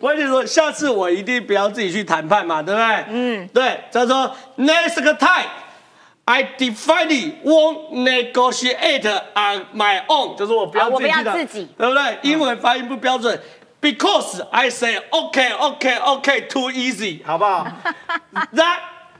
[0.00, 3.04] 关键说，下次我一定不要自己去谈判嘛，对不对？
[3.10, 3.80] 嗯，对。
[3.92, 5.48] 他说，next time
[6.24, 12.18] I definitely won't negotiate on my own，就是我不要自己自己，对不对？
[12.22, 13.40] 英文发音不标准
[13.80, 17.66] ，because I say OK OK OK too easy，好不好
[18.54, 18.78] ？That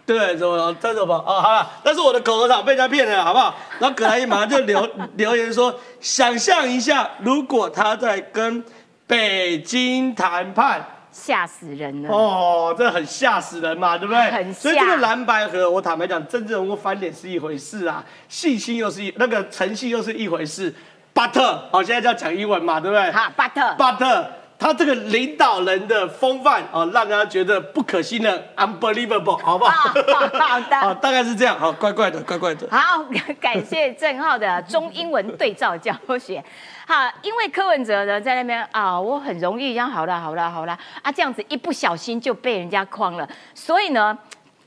[0.08, 3.54] 对，怎么这怎么哦，好了，那是我的口头禅，被人家骗了，好不好？
[3.78, 8.64] 然后葛莱伊马上就留 留言说，想象一下，如果他在跟
[9.06, 14.30] 北京谈判，吓死人了哦，这很吓死人嘛，对不对？
[14.30, 20.74] 很所以这个蓝白河，我坦白讲，真正能够翻脸是一回事啊，信心又是一那个诚信又是一回事。
[21.12, 23.10] 巴特好，现在就要讲英文嘛，对不对？
[23.12, 24.24] 好，But，But。
[24.58, 29.88] 他这个领导人的风范哦，让人家觉得不可信的，unbelievable，好不好？
[29.88, 32.66] 好的，好， 大概是这样，好，怪怪的，怪怪的。
[32.68, 33.04] 好，
[33.40, 36.42] 感谢郑浩的中英文对照教学。
[36.88, 44.18] 好，因为柯文哲呢在那边啊，我很容易讲好了，好了，好了啊，这样子一不小心就被人家框了，所以呢，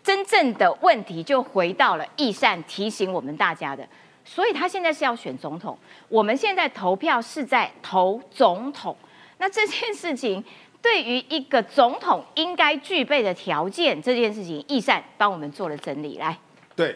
[0.02, 3.86] 真正的问题就回到了易善提醒我们大家的，
[4.24, 5.78] 所以他现在是要选总统，
[6.08, 8.96] 我们现在投票是在投总统。
[9.42, 10.42] 那这件事情
[10.84, 16.20] 对于一个总统应该具备的条件，这件事情，易善帮我们做了整理。
[16.20, 16.38] 来，
[16.76, 16.96] 对，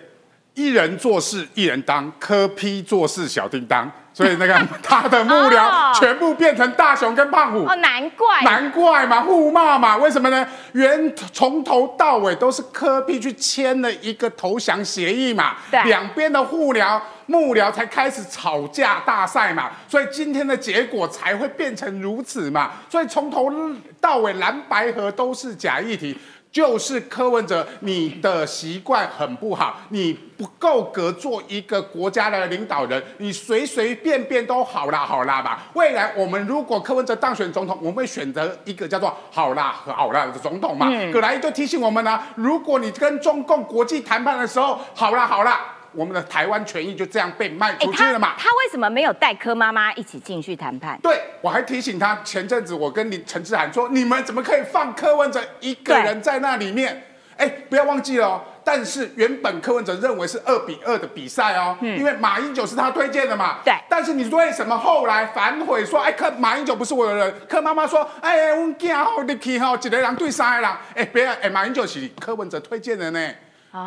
[0.54, 7.66] 一人做事一人当，科批做事小叮当，所以那个 他的幕僚全部变成大雄跟胖虎。
[7.66, 10.48] 哦，难怪，难怪嘛，互骂嘛，为什么呢？
[10.72, 17.02] 原从头到尾都是科比去签了一个投降协议嘛，两边的互僚。
[17.28, 22.74] 幕僚才开始吵架大赛嘛，所以今天的结果才会变成如此嘛。
[22.88, 23.52] 所以从头
[24.00, 26.16] 到尾蓝白河都是假议题，
[26.56, 35.64] 就是柯文哲你的习惯很不好，你不够格做一个国家的领导人，你随随便便都好啦好啦吧。
[35.74, 40.88] 未来我们如果柯文哲当选总统，我们会选择一个叫做好啦和好啦的总统嘛。
[41.12, 45.60] 葛莱就提醒我们呢，如果你跟中共国际谈判的时候，好啦好啦。
[45.96, 48.34] 我们的台湾权益就这样被卖出去了嘛？
[48.38, 51.00] 他为什么没有带柯妈妈一起进去谈判？
[51.02, 57.04] 对，我还提醒他，前阵子我跟你陈志涵说，你们怎么可以放柯文哲一个人在那里面？
[57.38, 58.42] 哎，不要忘记了哦。
[58.64, 63.58] 但是原本柯文哲认为是二比二的比赛哦，因为马英九是他推荐的嘛。
[63.64, 63.74] 对。
[63.90, 67.34] 但是你为什么后来反悔说，哎，柯马英九不是我的人？
[67.48, 70.72] 柯妈妈说，哎，我惊好你去吼，一个人对三个人。
[70.96, 73.32] 哎，别，哎，马英九是柯文哲推荐的呢。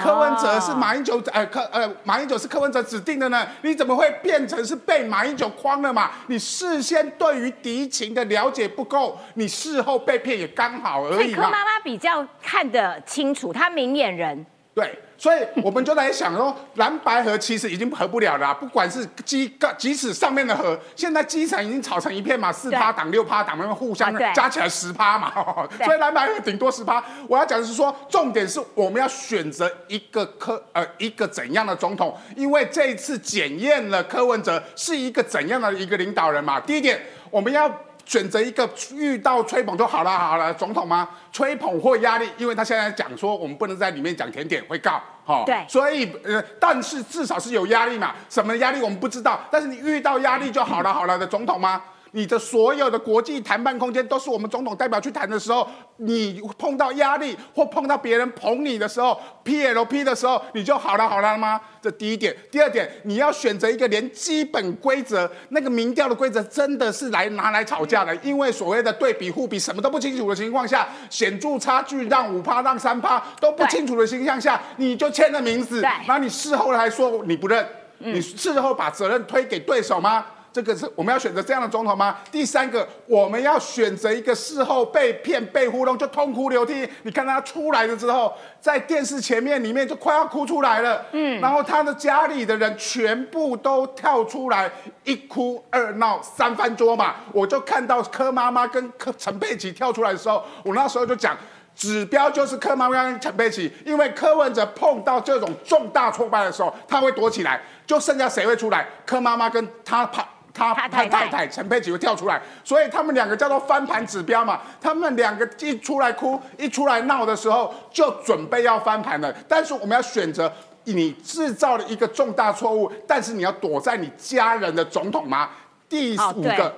[0.01, 3.46] 柯文哲是马英九，呃，柯呃，马英九是柯文哲指定的呢？
[3.62, 6.11] 你怎么会变成是被马英九框了嘛？
[6.27, 11.42] 你事先对于敌情的了解不够，你事后被骗也刚好而已嘛。
[11.44, 14.44] 柯妈妈比较看得清楚，她明眼人。
[14.74, 14.98] 对。
[15.18, 25.33] 所以我们就在想说，蓝白河其实已经合不了了，不管是基即使上面的河，现在基层已经吵成一片嘛，四趴党六趴党，他们互相加起来十趴嘛，
[25.85, 27.02] 所以蓝白河顶多十趴。
[27.26, 36.61] 我要讲的是说，重点是我们要选择一个科呃一个怎样的总统，因为这一次检验了柯文哲是一个怎样的一个领导人嘛。
[36.61, 37.00] 第一点，
[37.31, 37.68] 我们要。
[38.08, 41.06] 选择一个遇到吹捧就好了，好了，总统吗？
[41.30, 51.82] 吹捧或压力，因为他现在讲说我们不能在里面讲甜点会告，哈，对，所以呃，但是至少是有压力嘛，什么压力我们不知道，但是你遇到压力就好了，好了的总统吗？
[52.12, 61.60] 你的所有的国际谈判空间都是我们总统代表去谈的时候，你碰到压力或碰到别人捧你的时候，PLP 的时候，你就好了好了吗？
[61.80, 62.34] 这第一点。
[62.50, 77.66] 第二点，你要选择一个连基本规则那个民调的规则真的是来拿来吵架的，因为所谓的对比互比什么都不清楚的情况下，显著差距让五趴让三趴都不清楚的形象下，你就签了名字，然后你事后还说你不认，
[77.98, 80.24] 你事后把责任推给对手吗？
[80.58, 82.18] 这个是我们要选择这样的总统吗？
[82.32, 86.88] 第三个，我们要选择一个事后被骗、被糊弄就痛哭流涕。
[87.04, 91.06] 你看他出来了之后，在电视前面里面就快要哭出来了。
[91.12, 94.68] 嗯，然后他的家里的人全部都跳出来，
[95.04, 97.14] 一哭二闹三翻桌嘛。
[97.32, 101.36] 我就看到柯妈妈跟柯陈佩琪跳出来的时候，我那时候就讲，
[101.76, 108.84] 指标就是柯妈妈跟陈佩琪，因为柯文哲碰到这种重大挫败的时候，他会躲起来，就剩下谁会出来？
[109.06, 110.26] 柯妈妈跟他怕。
[110.52, 114.61] 他他太太陈佩琪会跳出来，所以他们两个叫做翻盘指标嘛。
[114.80, 119.32] 他们两个一出来哭，一出来闹的时候，就准备要翻盘了。
[119.48, 120.52] 但是我们要选择
[120.84, 125.50] 你制造了一个重大错误，但是你要躲在你家人的总统吗？
[125.88, 126.74] 第五个，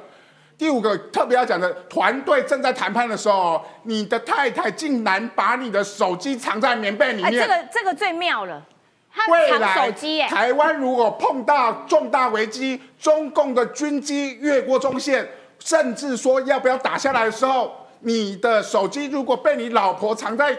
[0.58, 7.32] 第五个特别要讲的，团队正在谈判的时候，你的太太竟然把你的手机藏在棉被里面。
[7.32, 8.62] 这个这个最妙了。
[9.28, 9.92] 未来
[10.28, 15.28] 台湾如果碰到重大危机，中共的军机越过中线，
[15.58, 20.56] 甚至说要不要打下来的时候，你的手机如果被你老婆藏在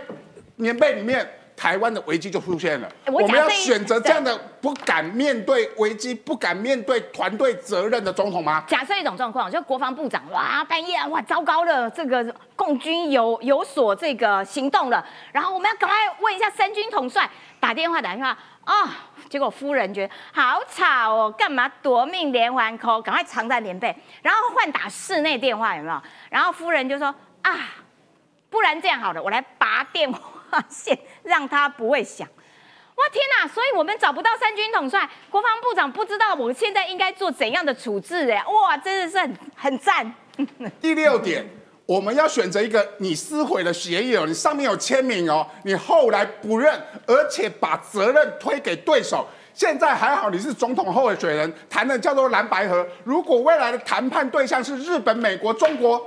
[0.56, 2.90] 棉被里面，台湾的危机就出现了。
[3.06, 8.64] 我们要选择这样的不敢面对危机、不敢面对团队责任的总统吗？
[8.68, 17.30] 假设一种状况，就国防部长哇，半夜哇，糟糕了，这个共军有有所这个行动了，然后我们要赶快问一下三军统帅。
[17.60, 19.10] 打电话打电话啊！
[19.30, 23.02] 结果夫人觉得好吵哦，干嘛夺命连环扣？
[23.02, 26.02] 赶快藏在棉被，然后换打室内电话有没有？
[26.30, 27.60] 然后夫人就说啊，
[28.50, 32.28] 不然这样好了，我来拔电话线，让他不会响。
[32.96, 33.48] 哇天哪！
[33.48, 38.44] 所以我们找不到三军统帅，国防部长不知道我现在应该做怎样的处置哎！
[38.46, 40.14] 哇，真的是很很赞。
[40.82, 41.61] 第六点。
[41.92, 46.74] 我们要选择一个你撕毁的协议哦，你上面有签名哦，你后来不认，
[47.06, 49.28] 而且把责任推给对手。
[49.54, 52.88] 现在还好，你是总统候选人，谈的叫做蓝白河。
[53.04, 56.02] 如果未来的谈判对象是日本、美国、中国，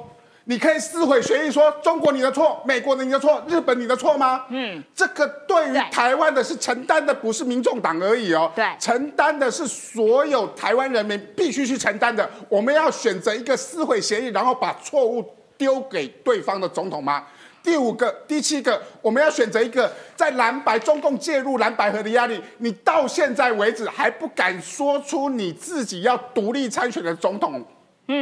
[0.45, 4.47] 你可以撕毁协议，说中国你的错，美国的你的错，日本你的错吗？
[4.49, 12.27] 嗯，这个对于台湾的是承担的不是民众党而已哦，对，承担的是所有台湾人民必须去承担的。
[12.49, 15.23] 我们要选择一个撕毁协议，然后把错误。
[15.57, 17.25] 丢给对方的总统吗？
[17.63, 27.65] 第五个、第七个，我们要选择一个在蓝白中共介入蓝白河的压力，你到现在为止还不敢说出你自己要独立参选的总统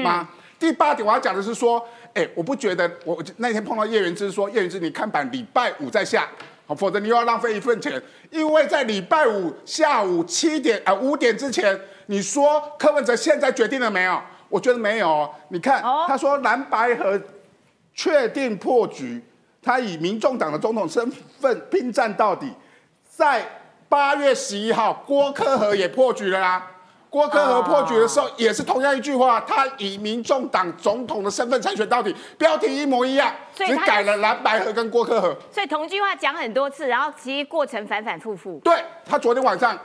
[0.05, 0.29] 吗？
[0.61, 6.29] 第八点我要讲的是说，哎，我不觉得我那天碰到叶元之说，叶元之你看板礼拜五再下，
[6.65, 14.23] 好，否则你又要浪费一份钱，因为在礼拜五下午七点啊五点之前，你说柯文哲现在决定了没有？
[14.53, 17.19] 我觉得没有，你看，他说蓝白河
[17.95, 19.25] 确定破局，
[19.63, 21.11] 他以民众党的总统身
[21.41, 22.53] 份拼战到底。
[23.09, 23.43] 在
[23.89, 26.67] 八月十一号，郭科和也破局了啦。
[27.09, 35.35] 郭科和破局的时候也是同样一句话，他以民众党总统的身份参选到底，标题一模一样，只改了蓝白河跟郭科和。
[35.51, 38.61] 所以同一句话讲很多次，然后其实过程反反复复。
[38.63, 39.79] 对他昨天晚上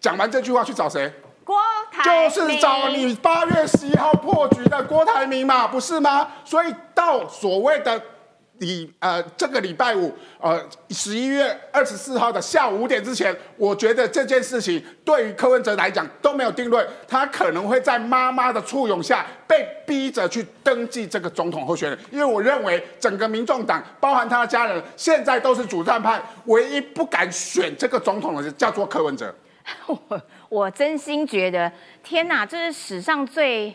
[0.00, 1.12] 讲完这句话去找谁？
[1.44, 1.56] 郭
[1.92, 6.28] 台就是找你八月十一号破局的郭台铭嘛，不是吗？
[6.44, 8.00] 所以到所谓的
[8.58, 10.58] 礼呃这个礼拜五呃
[10.90, 29.34] 十一月二十四号的下午五点之前，我觉得这件事情对于柯文哲来讲都没有定论，他可能会在妈妈的簇拥下被逼着去登记这个总统候选人，因为我认为整个民众党包含他的家人现在都是主战派，唯一不敢选这个总统的叫做柯文哲。
[30.48, 31.70] 我真心觉得，
[32.02, 33.74] 天哪，这是史上最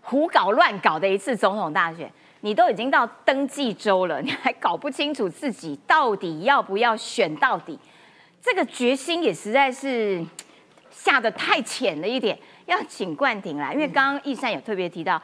[0.00, 2.10] 胡搞乱搞的一次总统大选。
[2.42, 7.78] 你都已经到登记周了，你还搞不清楚自己到底要不要选到底，
[8.40, 10.24] 这个决心也实在是
[10.90, 12.38] 下的太浅了一点。
[12.64, 15.20] 要请冠廷来，因为刚刚易善有特别提到，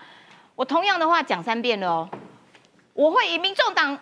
[0.54, 2.10] 我同样的话讲三遍了哦，
[2.92, 3.98] 我会以民众党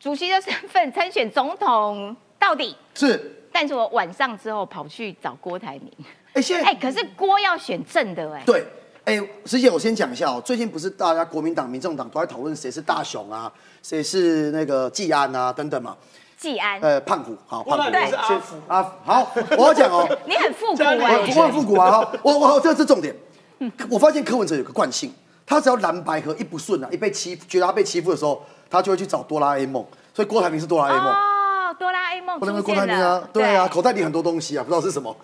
[0.00, 2.74] 主席的身份参选总统到底。
[2.94, 5.92] 是，但是我晚上之后跑去找郭台铭。
[6.34, 8.42] 哎，现在哎，可是郭要选正的哎。
[8.44, 8.66] 对。
[9.04, 10.40] 哎，师姐，我先讲一下哦。
[10.42, 15.94] 最近不是大家国民党、民众党都在讨论谁是大雄啊，谁是那个季安啊等等嘛。
[16.38, 18.92] 季安，呃，胖虎，好，胖虎是阿福啊。
[19.04, 20.08] 好，我要讲哦。
[20.24, 20.94] 你很复古啊，
[21.36, 22.10] 我很复古啊。
[22.22, 23.14] 我我这是重点。
[23.90, 25.12] 我发现柯文哲有个惯性，
[25.44, 29.84] 他只要蓝白河一不顺啊，一被欺，觉得他被欺负的时候，他就会去找哆啦 A 梦。
[30.14, 31.06] 所以郭台铭是哆啦 A 梦。
[31.12, 35.14] 哦，哆啦 A 梦不能郭台铭啊，对啊，口袋里很多东西啊，不知道是什么。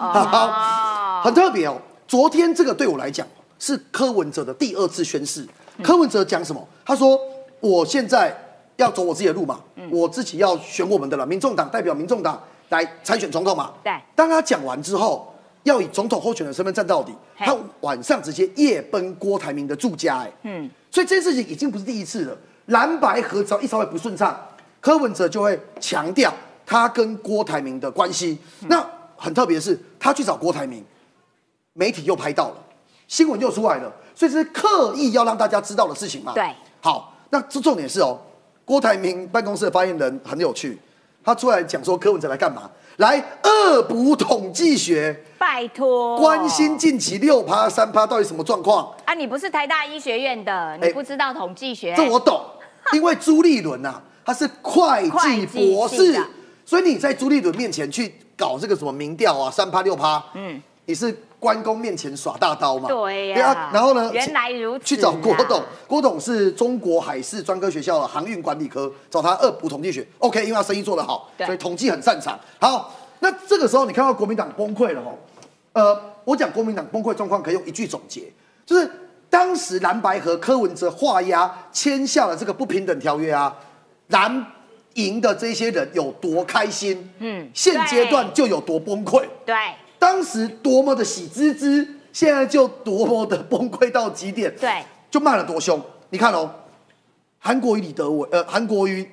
[1.21, 1.77] 好，很特别哦。
[2.09, 3.27] 昨天这个对我来讲。
[3.63, 5.47] 是柯文哲的第二次宣誓。
[5.83, 6.67] 柯文哲讲什么？
[6.83, 7.21] 他说
[7.61, 8.35] ：“我现在
[8.77, 9.61] 要走我自己的路嘛，
[9.91, 11.27] 我自己要选我们的了。
[11.27, 13.93] 民众党代表民众党来参选总统嘛。”对。
[14.15, 15.31] 当他讲完之后，
[15.65, 17.13] 要以总统候选人身份站到底。
[17.37, 20.71] 他晚上直接夜奔郭台铭的住家，哎，嗯。
[20.91, 22.35] 所以这件事情已经不是第一次了。
[22.69, 24.35] 蓝白合只要一稍微不顺畅，
[24.81, 26.33] 柯文哲就会强调
[26.65, 28.39] 他跟郭台铭的关系。
[28.61, 28.83] 那
[29.19, 30.83] 很特别的是，他去找郭台铭，
[31.73, 32.57] 媒体又拍到了。
[33.07, 36.33] 新闻又出来了，所以是刻意要让大家知道的事情嘛？
[36.33, 36.49] 对。
[36.81, 38.17] 好，那这重点是哦，
[38.65, 40.79] 郭台铭办公室的发言人很有趣，
[41.25, 42.71] 他出来讲说柯文哲来干嘛？
[42.99, 45.25] 来恶补统计学？
[45.39, 48.95] 拜托，关心近期六趴三趴到底什么状况？
[49.05, 51.95] 啊，你不是台大医学院的，你不知道统计学？
[51.97, 52.41] 这我懂，
[52.95, 56.25] 因为朱立伦呐，他是会计博士，
[56.65, 61.13] 所以你在朱立伦面前去搞这个什么民调啊，三趴六趴，嗯，你是。
[61.41, 62.89] 关公面前耍大刀嘛？
[62.89, 63.71] 对呀。
[63.73, 64.11] 然后呢？
[64.13, 64.85] 原来如此。
[64.85, 70.07] 去找郭董，郭董是中国海事专科学校的航运管理科，找他二补统计学。
[70.19, 72.39] OK，因为他生意做得好，所以统计很擅长。
[72.61, 75.17] 好，那这个时候你看到国民党崩溃了哦。
[75.73, 78.31] 呃，我讲国民党崩溃状况可以用一句总结，
[78.67, 78.91] 就是
[79.31, 83.57] 当时蓝白和柯文哲画押签下了这个不平等条约啊，
[84.09, 84.45] 蓝
[84.95, 89.55] 营的这些人有多开心，嗯，现阶段就有多崩溃，对。
[90.01, 94.53] 当时多么的喜滋滋，现在就多么的崩溃到极点。
[94.59, 95.81] 对，就骂了多凶。
[96.09, 96.51] 你看哦，
[97.39, 99.09] 韩国瑜、李德伟，呃，韩国瑜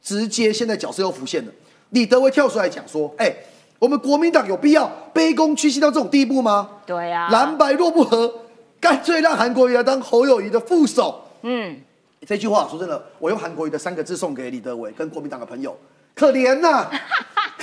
[0.00, 1.52] 直接现在角色又浮现了。
[1.90, 3.30] 李德伟跳出来讲说：“哎，
[3.78, 6.68] 我们国民党有必要卑躬屈膝到这种地步吗？
[6.86, 8.32] 对呀，蓝白若不和，
[8.80, 11.78] 干脆让韩国瑜来当侯友谊的副手。”嗯，
[12.26, 15.76] 这句话说真的，我用韩国瑜的三个字送给李德伟跟国民党的朋友：
[16.14, 16.90] 可怜呐。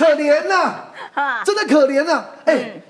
[0.00, 2.24] 可怜呐，真的可怜呐！
[2.46, 2.80] 哎，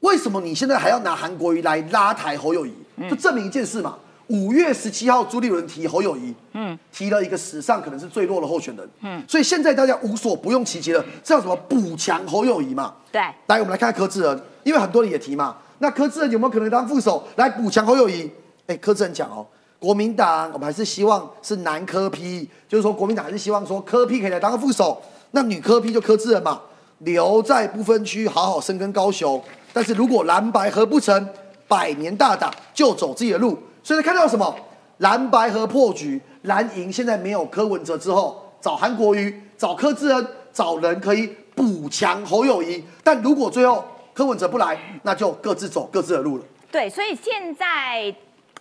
[0.00, 2.74] 为什么你现在还要拿韩国瑜来拉抬侯友谊？
[3.08, 3.96] 就证明一件事嘛。
[4.26, 12.94] 五月十七号，朱立伦提侯友谊，嗯，提了一个史上可能是最弱的候选人，嗯，所以现在大家无所不用其极了，叫什么补强侯友谊嘛？
[13.10, 18.30] 对，来，我们来看柯志恩，因为很多人也提嘛，那柯志恩有没有可能当副手来补强侯友谊？
[18.66, 19.46] 哎，柯志恩讲哦，
[19.78, 25.00] 国民党我们还是希望是男科批，就是说国民党还是希望说科批可以来当个副手。
[25.32, 26.60] 那女科批就科制了嘛，
[26.98, 29.42] 留在不分区好好生根高雄。
[29.72, 31.28] 但是如果蓝白合不成，
[31.66, 33.58] 百年大党就走自己的路。
[33.82, 34.54] 所以看到什么？
[34.98, 41.26] 蓝白合破局，蓝营现在没有柯文哲之后，找韩国瑜，找柯志恩，找人可以
[41.56, 42.84] 补强侯友谊。
[43.02, 46.44] 但如果最后柯文哲不来，那就各自走各自的路了。
[46.70, 48.14] 对，所以现在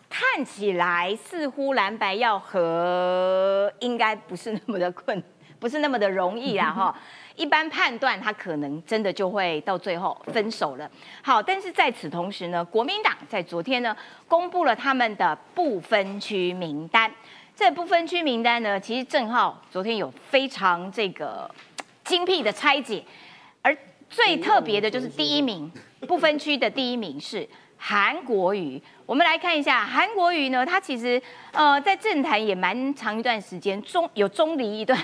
[0.10, 5.22] 看起来似乎蓝白要合，应该不是那么的困。
[5.62, 6.94] 不是那么的容易啦， 哈！
[7.36, 10.90] 一般判断他可能真的就会到最后分手了。
[11.22, 13.96] 好，但是在此同时呢，国民党在昨天呢
[14.28, 17.10] 公布了他们的不分区名单。
[17.56, 21.50] 这不分区名单呢，其实郑浩昨天有非常这个
[22.04, 23.04] 精辟的拆解，
[23.62, 23.78] 而
[24.10, 25.72] 最特别的就是第一名
[26.08, 27.48] 不分区的第一名是。
[27.84, 31.20] 韩国瑜，我们来看一下韩国瑜呢，他其实
[31.52, 34.98] 呃在政坛也蛮长一段时间，中有中离一段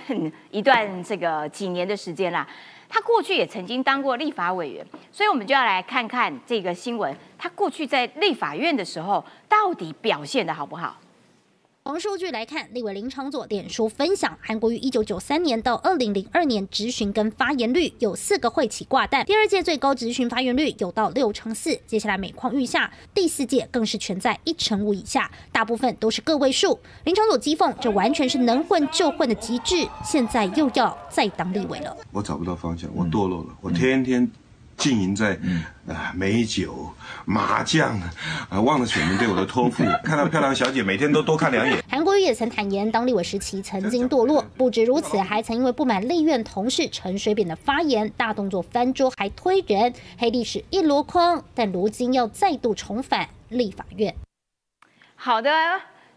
[0.51, 2.47] 一段这个几年的时间啦。
[2.87, 10.95] 他过去也曾经当过立法委员，所以我们就要来看看这个新闻，他过去在立法院的时候到底表现的好不好？
[11.87, 26.77] 从数据来看，立委林长佐脸书分享，韩国瑜一九九三年到二零零二年质询跟发言率有四个会起挂弹，第二届最高质询发言率有到六成四，接下来每况愈下，第四届更是全在一成五以下，大部分都是个位数。
[27.05, 31.95] 林长佐讥讽，这完全是能混就混的极致，现在又要再当立委了。
[32.11, 34.29] 我找不到方向，我堕落了，我天天。
[34.77, 35.37] 经营在
[35.89, 36.93] 啊美酒
[37.25, 37.99] 麻将
[38.49, 39.83] 啊，忘了选民对我的托付。
[40.05, 41.83] 看到漂亮小姐，每天都多看两眼。
[41.89, 51.43] 韩国瑜也曾坦言，当立委时期曾经堕落，不止如此，还曾因为不满立院同事陈水扁的发言，大动作翻桌，还推人，黑历史一箩筐。
[51.55, 54.13] 但如今要再度重返立法院。
[55.15, 55.51] 好的，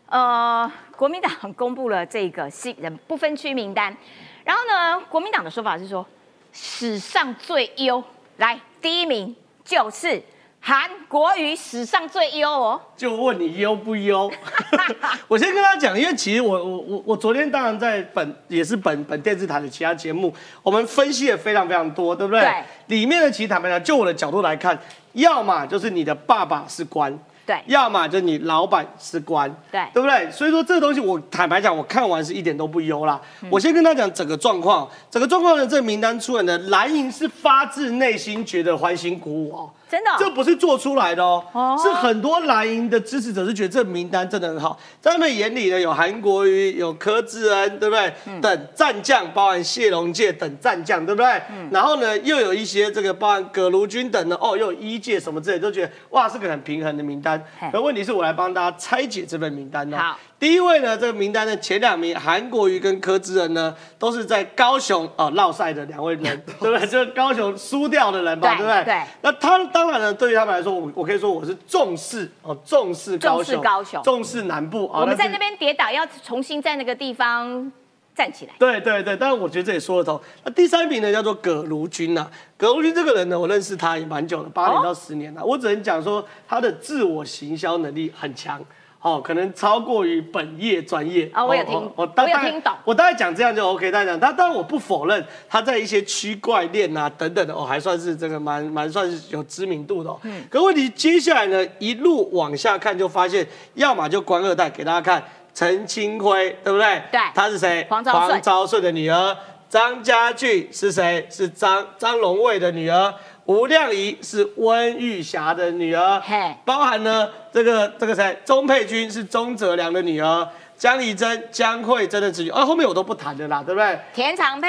[0.07, 3.97] 呃，国民党公布了这个新人不分区名单，
[4.45, 6.07] 然后呢，国民党的说法是说
[6.53, 8.05] 史上最优。
[8.41, 10.23] 来，第一名就是
[10.61, 12.81] 韩国瑜，史上最优哦。
[12.97, 14.33] 就问你优不优？
[15.29, 22.41] 我先跟他讲，因为其实我我我我昨天当然在本也是本本电视台的其他节目，我们分析也非常非常多，对不对？
[22.41, 22.65] 对。
[22.87, 24.79] 里面的其实坦白讲，就我的角度来看，
[25.13, 27.13] 要么就是你的爸爸是官。
[27.51, 30.31] 对，要么就你老板是官，对，对不对？
[30.31, 33.21] 所以说这个东西，我坦白讲，我看完是一点都不忧啦。
[33.51, 39.71] 我先跟他讲整个状况，整个状况的这个名单出来呢，蓝营是发自内心觉得欢欣鼓舞哦。
[39.91, 48.13] 真的，这不是做出来的哦，是很多蓝营的支持者是觉得这名单真的很好，在他们眼里呢，有韩国瑜、有柯志恩，对不对？
[48.41, 51.43] 等战将，包含谢龙介等战将，对不对？
[51.73, 57.43] 然后呢，又有一些这个包含葛如君等的，哦，又有一届什么之类，都觉得哇，是个很平衡的名单。
[57.73, 59.99] 可问题是我来帮大家拆解这份名单呢。
[59.99, 60.17] 好。
[60.41, 66.87] 第一位呢，这个名单的前两名韩国瑜跟柯志恩呢，都是在高雄啊落赛的两位人， 对不对？
[66.87, 68.85] 就是高雄输掉的人嘛，对不对？
[68.85, 69.03] 对。
[69.21, 75.03] 那他当然呢，对于他们来说，我我可以说我是重视哦，重视高雄，高雄，重视南部啊。
[75.03, 77.71] 我们在那边跌倒，要重新在那个地方
[78.15, 78.55] 站起来。
[78.59, 80.19] 对对对，但是我觉得这也说得通。
[80.43, 82.27] 那第三名呢，叫做葛如君呐。
[82.57, 85.45] 葛如君这个人呢，我认识他也蛮久了，八年到十年了。
[85.45, 88.59] 我只能讲说，他的自我行销能力很强。
[89.03, 93.91] 哦，可能超过于本业专业啊，我有听，我我有听懂，我大概讲这样就 OK。
[93.91, 100.15] 大家讲但，当然我不否认他在一些区块链啊等等的哦，还算是这个蛮蛮算是有知名度的。
[100.25, 105.23] 嗯，可问题接下来呢，一路往下看就发现，要么就官二代，给大家看
[105.55, 107.03] 陈清辉，对不对？
[107.11, 107.87] 对，他是谁？
[107.89, 109.37] 黄昭顺的女儿。
[109.71, 111.25] 张家俊是谁？
[111.31, 113.15] 是张张龙卫的女儿。
[113.47, 116.23] 吴亮仪是温玉霞的女儿，
[116.65, 118.39] 包含呢这个这个谁？
[118.45, 123.99] 钟佩君是钟泽良的女儿，江怡珍、江慧珍的子女，啊，后面我都不谈的啦，对不对？
[124.15, 124.69] 田长佩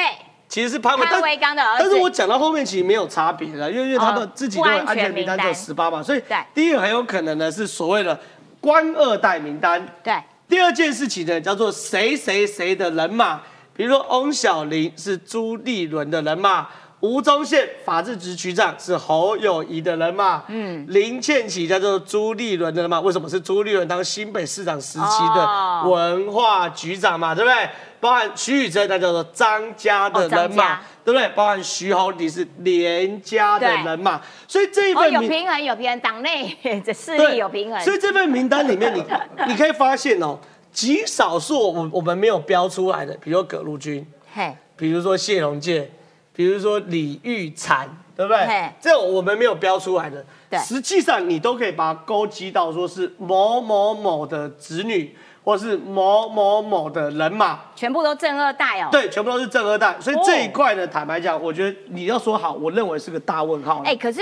[0.49, 8.19] 其实是潘潘维刚的儿子，但是我讲到后面其实没有差别了，因为因为他们自己的安全名单只有十八嘛，所以第一个很有可能呢是所谓的
[8.59, 10.15] 官二代名单，对。
[10.49, 13.39] 第二件事情呢叫做谁谁谁的人马，
[13.75, 16.67] 比如说翁小玲是朱立伦的人马。
[17.01, 20.43] 吴宗宪法制局局长是侯友谊的人嘛？
[20.47, 23.01] 嗯，林倩琪叫做朱立伦的人嘛？
[23.01, 27.33] 为什么是朱立伦当新北市长时期的文化局长嘛？
[27.33, 27.69] 对不对？
[27.99, 30.79] 包含徐宇珍，那叫做张家的人嘛？
[31.03, 31.27] 对不对？
[31.29, 34.21] 包含徐宏礼是连家的人嘛？
[34.47, 37.79] 所以这一份有平衡，有平衡，党内 的势力有平衡。
[37.81, 39.03] 所以这份名单里面，你
[39.51, 40.37] 你可以发现哦，
[40.71, 45.89] 极少数我我们没有标出来的，比如葛陆军，嘿，比如说谢龙介。
[46.33, 48.71] 比如说李玉婵，对不对？
[48.79, 50.25] 这种我们没有标出来的，
[50.59, 58.89] 实际上你都可以把它勾稽到说是某某某的子女，或是某某某的人马，全部都正二代哦。
[58.91, 63.81] 对，全部都是正二代，所以这一块呢，坦白讲，我觉得你要说好，我认为是个大问号。
[63.85, 64.21] 哎，可是。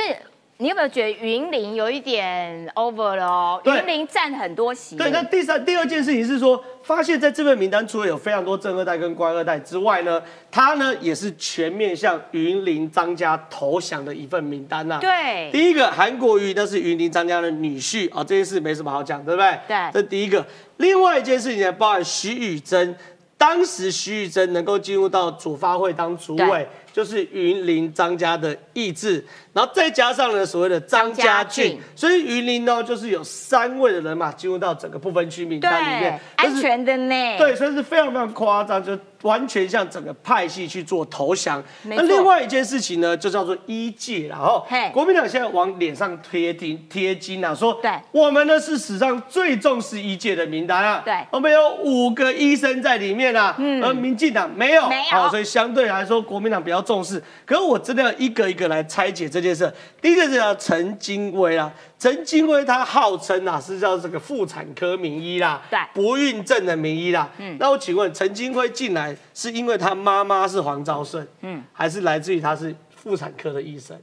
[0.61, 3.61] 你有没有觉得云林有一点 over 了哦？
[3.63, 4.97] 云林占很多席。
[4.97, 14.97] 对，那第三、第二件事情是说，发现在这份名单除了有非常多正二代跟官二代之外呢，他呢也是全面向云林张家投降的一份名单呐。
[14.99, 19.57] 对，第一个韩国瑜那是云林张家的女婿啊，这件事没什么好讲，对不对？
[19.65, 20.45] 对，这第一个。
[20.75, 22.93] 另外一件事情呢，包含徐宇珍，
[23.37, 26.67] 当时徐宇珍能够进入到主发会当主委。
[26.91, 29.23] 就是云林张家的意志，
[29.53, 37.37] 然后再加上呢所谓的张家俊，所以云林呢就是有三位的人马进入到整个不分区名单里面，安全的呢。
[37.37, 41.61] 对，所以是非常非常夸张，就完全向整个派系去做投降。
[41.83, 56.79] 那另外一件事情呢，就叫做一届，然后国民党现在往脸上贴金贴金啊，说对，我们呢是史上最重视一届的名单啊，对，我们有五个医生在里面啊，嗯，而民进党没有，没有，所以相对来说国民党比较。
[56.79, 57.21] 较重视。
[57.45, 59.71] 可是我真的要一个一个来拆解这件事。
[60.01, 67.29] 第一个是叫陈金威啊，陈金威他号称啊是叫这个妇产科名医啦，对，不孕症的名医啦。
[67.37, 73.99] 嗯，那我请问陈金辉进来是因为他妈妈是黄昭顺，嗯，还是来自于他是妇产科的医生？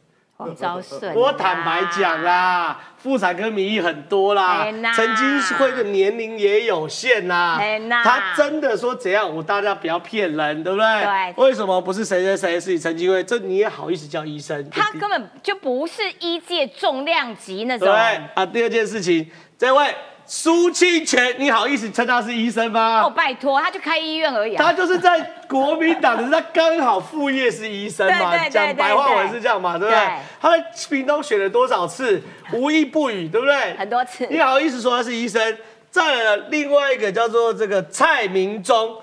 [1.14, 7.58] 我坦白讲啦，妇产科名医很多啦，陈金辉的年龄也有限啦，
[8.04, 10.86] 他真的说怎样，我大家不要骗人，对不对？
[10.86, 11.34] 对。
[11.36, 13.24] 为什么不是谁谁谁是陈金辉？
[13.24, 14.68] 这你也好意思叫医生？
[14.70, 17.88] 他根本就不是医界重量级那种。
[17.88, 17.96] 对
[18.34, 19.94] 啊，第二件事情，这位。
[20.26, 23.02] 苏清泉，你好意思称他是医生吗？
[23.04, 24.56] 哦，拜托，他就开医院而已。
[24.56, 30.04] 他就是在国民党的，他刚好副业是医生嘛， 讲白话文是这样嘛，对不对？
[30.40, 32.20] 他在屏东选了多少次，
[32.52, 33.76] 无一不语，对不对？
[33.76, 34.26] 很多次。
[34.28, 35.56] 你好意思说他是医生？
[35.90, 38.96] 再来另外一个叫做这个蔡明忠。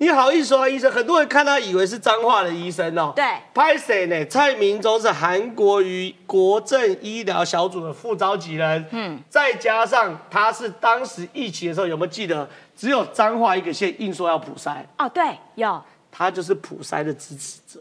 [0.00, 0.90] 你好意思说医生？
[0.90, 3.12] 很多人看他以为是脏话的医生哦。
[3.14, 3.22] 对，
[3.52, 4.24] 拍谁呢？
[4.24, 8.82] 蔡明忠是韩国瑜国政医疗小组的副召集人。
[8.92, 12.48] 嗯，再加上他是当时疫情的时候，有没有记得？
[12.74, 14.76] 只有脏话一个县硬说要普筛。
[14.96, 15.78] 哦，对，有。
[16.10, 17.78] 他就是普筛的支持者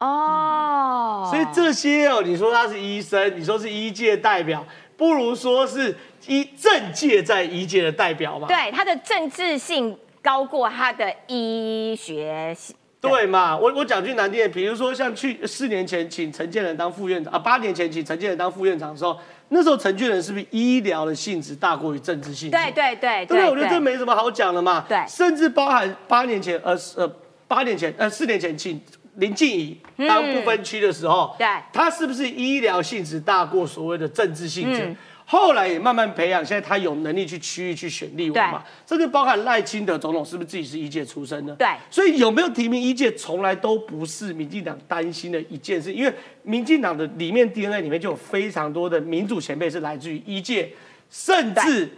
[0.00, 1.28] 哦。
[1.30, 4.66] 所以这些哦，你说他是医生，你说是医界代表，
[4.96, 5.96] 不如说是
[6.26, 8.48] 医政界在医界的代表嘛。
[8.48, 9.96] 对，他的政治性。
[10.22, 13.56] 高过他的医学系，对嘛？
[13.56, 19.18] 我我讲句难听的，比如说像去四年前请陈建仁当副院长啊，八年前请陈建仁当副院长的时候，
[19.48, 22.56] 那时候陈建仁是不是医疗的性质大过于政治性质？
[22.56, 24.84] 对对对，对，我觉得这没什么好讲的嘛。
[24.88, 27.12] 对，甚至包含八年前，呃呃，
[27.48, 28.80] 八年前，呃四年前请
[29.16, 29.76] 林静怡
[30.08, 34.94] 当不分区的时候，对，他是不是医疗性质大过所谓的政治性质？
[35.32, 38.62] 后来也慢慢培养，现在他有能力去区域去选立委嘛？
[38.84, 41.56] 这个包含赖清德总统是不是自己是一届出身呢？
[41.58, 46.12] 对，所以有没有提名一届，从来都不是民进党担心的一件事，因为
[46.42, 50.70] 民进党的里面 DNA 里面就有非常多的民主前辈是来自于一届，
[51.08, 51.88] 甚至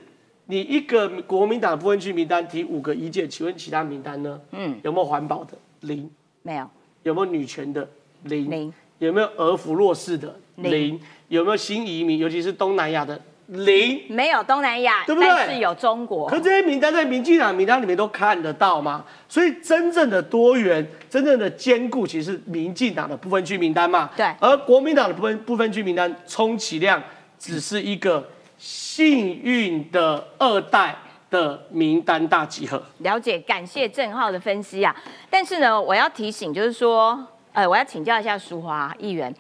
[0.47, 4.41] 你一个国民党部分区名单提五个一届，请问其他名单呢？
[4.53, 5.59] 嗯，有没有环保的？
[5.81, 6.09] 零，
[6.43, 6.71] 没有。
[7.03, 7.91] 有没有女权的？
[8.23, 8.73] 零，零。
[9.01, 10.39] 有没有儿福弱势的？
[10.55, 11.01] 零。
[11.35, 13.21] 有没有新移民，尤其是东南亚的？
[13.49, 15.29] 零没有东南亚，对不对？
[15.29, 16.27] 但是有中国。
[16.31, 19.05] 可这些名单在民进党名单里面都看得到吗？
[19.29, 24.09] 所以真正的多元、真正的兼顾，其实是民进党的不分区名单嘛。
[24.17, 24.35] 对。
[24.41, 27.03] 而国民党的不分不分区名单，充其量
[27.39, 28.27] 只是一个
[28.57, 30.97] 幸运的二代
[31.31, 32.83] 的名单大集合。
[33.01, 34.97] 了解，感谢郑浩的分析啊。
[35.29, 37.23] 但是呢，我要提醒，就是说，
[37.53, 39.33] 呃，我要请教一下淑华议员，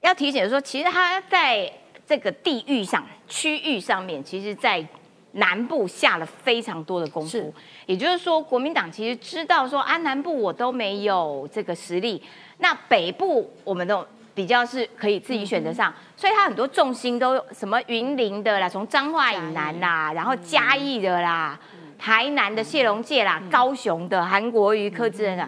[0.00, 1.72] 要提醒说，其实他在。
[2.08, 4.82] 这个地域上、区域上面，其实，在
[5.32, 7.52] 南部下了非常多的功夫。
[7.84, 12.22] 也就是说，国民党其实知道说，啊，南部我都没有这个实力，
[12.60, 14.02] 那北部我们都
[14.34, 21.60] 比较是可以自己选择上，所以他很多重心都什么云林的啦，从彰化以南啦，然后嘉义的啦，
[21.98, 25.46] 台南的谢龙介啦，高雄的韩国瑜、柯志恩的，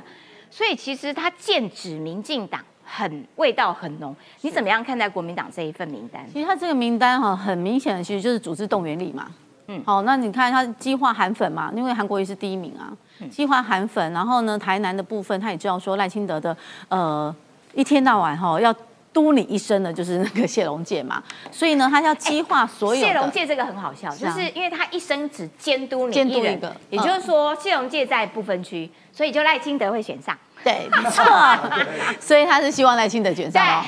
[0.51, 2.63] 所以其实他剑指民进党。
[2.93, 6.27] 很味道很浓，你怎么样看待国民党这一份名单？
[6.33, 9.29] 其实他这个名单哈，很明显的其实就是组织动员力嘛。
[9.69, 12.91] 嗯，好，那你看他激化韩粉嘛，因为韩国瑜是第一名啊，
[13.31, 16.57] 激化韩粉，然后呢，台南的部分他也知道说赖清德的
[16.89, 17.33] 呃
[17.75, 18.75] 一天到晚哈要
[19.13, 21.23] 督你一生的就是那个谢龙介嘛，
[21.53, 23.01] 所以呢，他要激化所有。
[23.01, 26.61] 谢龙介这个很好笑，就是因为他一生只监督你一人，
[26.91, 30.37] 也就是说谢龙介在不分区，所以就赖清德会选上。
[30.63, 31.25] 对，没错，
[32.21, 33.85] 所以他是希望赖清德选上哦，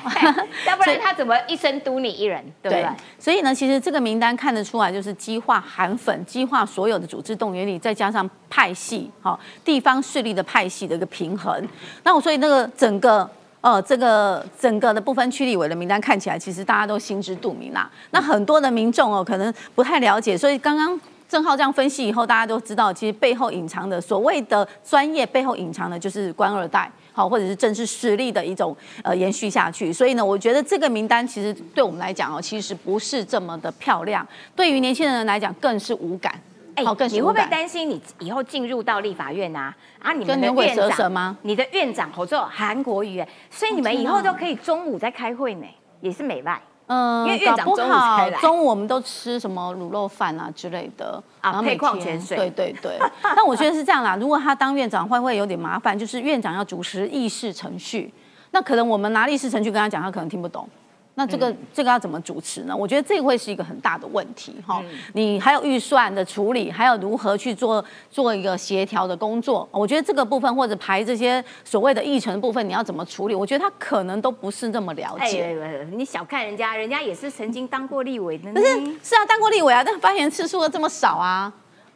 [0.67, 2.89] 要不然他怎么一生独你一人，对不对？
[3.19, 11.69] 所以呢，其实这个名单看得出来，就是激化韩粉，激化所有的组织动员力，再加上派系，好地方势力的派系的一个平衡。
[12.05, 13.29] 那我所以那个整个
[13.61, 17.91] 呃这个整个的部分区立委的名单看起来，其实大家都心知肚明啦。
[18.11, 20.99] 那很多的民众哦，可能不太了解，所以刚刚。
[21.33, 29.91] 郑浩这样分析以后，大家都知道，其实背后隐藏的所谓的专业，背后隐藏的就是官二代，好，或者是政治实力的一种呃延续下去。
[29.91, 34.29] 所以呢，我觉得这个名单其实对我们来讲哦，其实不是这么的漂亮。
[34.55, 36.39] 对于年轻人来讲，更是无感。
[36.75, 39.75] 哎，你会不会担心你以后进入到立法院啊？
[40.01, 41.39] 啊，你们的院长吗？
[41.41, 45.67] 你的院长合作韩国瑜，所以你们以后都可以中午在开会呢，
[46.03, 46.61] 也是美外。
[46.93, 52.37] 嗯，因为院长中午才来，中午我们都吃什么卤肉饭啊之类的啊，配矿泉水。
[52.37, 54.15] 对对对，但 我觉得是这样啦。
[54.17, 55.99] 如果他当院长会不会有点麻烦？
[55.99, 58.13] 就是院长要主持议事程序，
[58.51, 60.69] 那可能我们拿议事程序跟他讲，他可能听不懂。
[61.15, 62.75] 那这个这个要怎么主持呢？
[62.75, 64.83] 我觉得这会是一个很大的问题哈。
[65.13, 69.69] 你还有预算的处理，还有如何去做做一个协调的工作？
[69.71, 73.35] 我觉得这个部分或者排这些所谓的议程部分，你要怎么处理？
[73.35, 75.55] 我觉得他可能都不是那么了解。
[75.93, 78.51] 你小看人家，人家也是曾经当过立委的。
[78.53, 78.67] 不是
[79.03, 81.53] 是啊，当过立委啊，但发言次数这么少啊。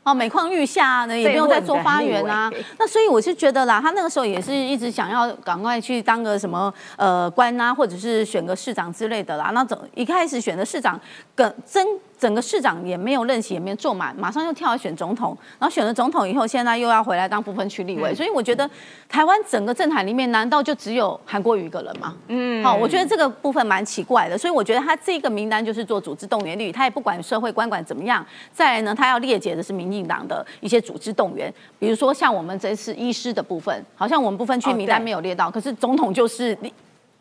[0.07, 2.49] 哦，每况愈下啊呢，也不用再做发言啊。
[2.79, 9.51] 那所以我是觉得啦，他那个时候也是一直想要赶快去当个什么呃官啊，或者是选个市长之类的啦。
[9.53, 11.01] 那总一开始选的市长，
[11.35, 11.85] 跟真。
[12.19, 18.69] 整个市长也没有任期，也没有做满，马上又跳来选总统，然后选了总统以后，现在又要回来当不分区立委，所以我觉得
[19.09, 22.15] 台湾整个政坛里面，难道就只有韩国瑜一个人吗？
[22.29, 28.25] 嗯，好，我觉得这个部分蛮奇怪的，所以我觉得他这个名单就是做组织动员率，他也不管社会官管怎么样。
[28.53, 36.57] 再来呢，他要列解的是民进党的一些组织动员，比如说像我们这次医师的部分，好像我们不分区名单没有列到，可是总统就是。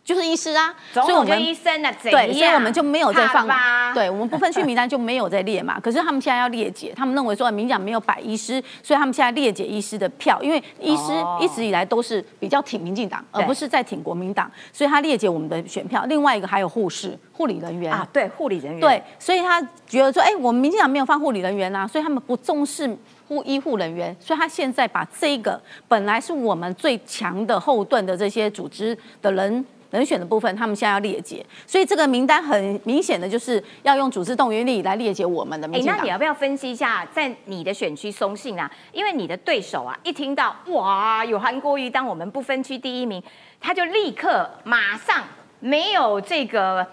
[0.05, 3.47] 就是医师啊，所以我们医生啊，对，所以我们就没有在放，
[3.95, 5.79] 对我们不分区名单就没有在列嘛。
[5.79, 16.05] 可是他们现在要列解，他们认为说民讲没有摆医师，所以他们现在列解医师的票，因为医师一直以来都是比较挺民进党，而不是在挺国民党，所以他列解我们的选票。
[16.05, 22.87] 另外一个还有护士、护理人员啊，对，护理人员，对，所以他觉得说，哎，我们民进党没有放护理人员啊，所以他们不重视
[23.27, 29.65] 护医护人员，所以他现在把这个本来是我们最强的后盾的这些组织的人。
[29.95, 35.67] 人选的部分，他们现在要列解，所以这个名单很明显的就是要用组织动员力来列解我们的。
[35.69, 38.69] 哎，那你要不要分析一下，在你的选区松信啊？
[38.91, 43.23] 因为你的对手啊，一听到哇有韩国瑜当我们不分区第一名，
[43.61, 45.23] 他就立刻马上
[45.61, 46.85] 没有这个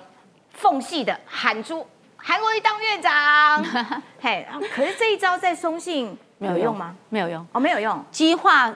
[0.53, 1.85] 缝隙的喊出
[2.17, 3.65] 韩国瑜当院长。
[4.23, 6.95] 嘿，可是这一招在松信没有用吗？
[7.09, 8.05] 没有用哦，没有用。
[8.13, 8.73] 激化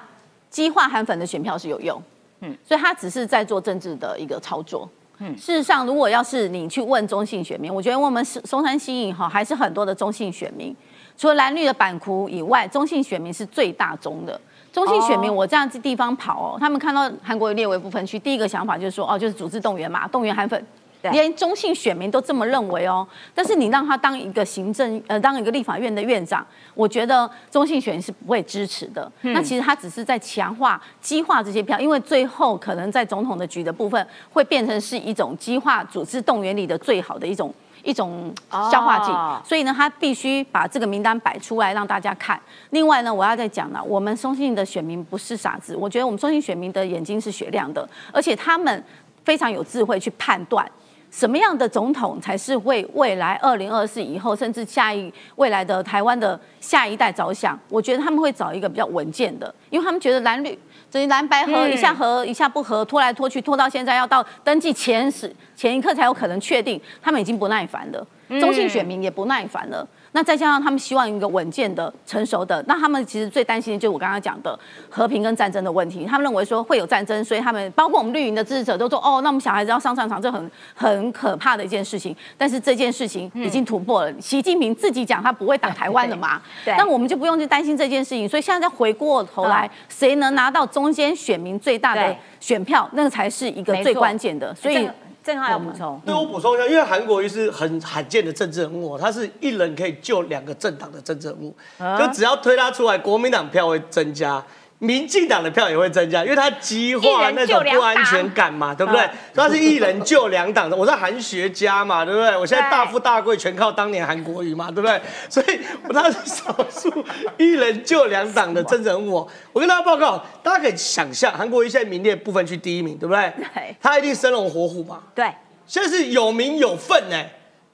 [0.50, 2.02] 激化韩粉的选票是有用。
[2.46, 4.88] 嗯，所以他只是在做政治的一个操作。
[5.18, 10.74] 嗯，事实上，如果要是你去问中性选民，我觉得我们是松山新营哈，还是很多的中性选民。
[11.16, 14.38] 除了蓝绿的板窟以外，中性选民是最大宗的。
[14.70, 20.62] 中性选民，我这样子地方跑哦，他们看到韩国列为不分区，第一个想法就是说，哦，就是组织动员嘛，动员韩粉。
[21.02, 26.44] 连中性选民都这么认为哦，但是你让他当一个行政呃，当一个立法院的院长，
[26.74, 29.10] 我觉得中性选民是不会支持的。
[29.20, 39.48] 那其实他只是在强化、激化这些票，因为最后可能在总统的局的部分会变成是一种激化组织动员里的最好的一种一种消化剂。
[39.48, 42.40] 所以呢，他必须把这个名单摆出来让大家看。
[42.70, 48.84] 另外呢，我要再讲了，我们中性的选民不是傻子，我觉得我们中性选民的眼睛是雪亮的，而且他们
[49.24, 50.68] 非常有智慧去判断。
[51.16, 57.58] 什么样的总统才是为未来二零二四以后，甚至下一未来的台湾的下一代着想？
[57.70, 60.58] 我觉得他们会找一个比较稳健的，因为他们觉得蓝绿
[60.90, 68.06] 这些蓝白合一下合一下不合，拖来拖去拖到现在要到登记前时前一刻才有可能确定，他们已经不耐烦了，
[68.38, 69.88] 中性选民也不耐烦了。
[70.16, 74.58] 那再加上他们希望一个稳健的、成熟的，那他们其实最担心的就是我刚刚讲的
[74.88, 76.06] 和平跟战争的问题。
[76.06, 88.26] 他们认为说会有战争，所以他们包括我们绿营的支持者都说：“哦，那我们小孩子要上战场，这很很可怕的一件事情。”但是这件事情已经突破了，习近平自己讲他不会打台湾的嘛，那我们就不用去担心这件事情。
[88.26, 94.54] 所以现在再回过头来，谁能拿到中间选民最大的选票，那个才是一个最关键的。
[94.54, 94.88] 所以。
[95.26, 101.52] 正好要补充，对我补充一下，因为韩国瑜是很罕见的政治人物，他是一人可以救两个政党的政治人物，
[101.98, 104.40] 就只要推他出来，国民党票会增加。
[104.78, 109.08] 民进党的票也会增加，因为他激化那种不安全感嘛，对不对？
[109.34, 112.36] 他是一人救两党的，我是韩学家嘛，对不对？
[112.36, 115.00] 我现在大富大贵全靠当年韩国瑜嘛，对不对？
[115.30, 115.60] 所以
[115.92, 117.04] 他是少数
[117.38, 119.26] 一人救两党的真人物。
[119.52, 123.32] 我跟大家报告，大家可以想象，韩国瑜现在名列不分区第一名，对不对？
[123.54, 125.00] 对，他一定生龙活虎嘛。
[125.14, 125.32] 对，
[125.66, 127.16] 现在是有名有份呢。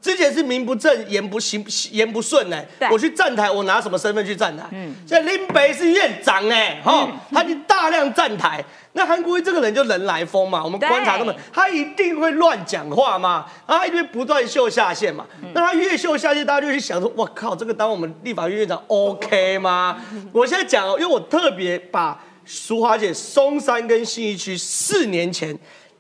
[0.03, 4.65] 之前是名不正言不行言不顺呢，我去站台，我拿什么身份去站台？
[4.73, 8.63] 嗯，现在林北是院长哎，哈，他就大量站台。
[8.95, 15.25] 那韩国瑜这个人就人来疯嘛，我们观察他们，他一定会乱讲话嘛，他一定会不断秀下限嘛。
[15.55, 20.03] 那他越秀下限，大家就去想说，我靠，这个当我们立法院院长 OK 吗？
[20.33, 25.57] 我现在讲哦，因为我特别把淑华姐松山跟信义区四年前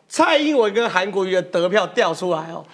[0.08, 2.66] 蔡英文跟韩国瑜的得票调出来哦。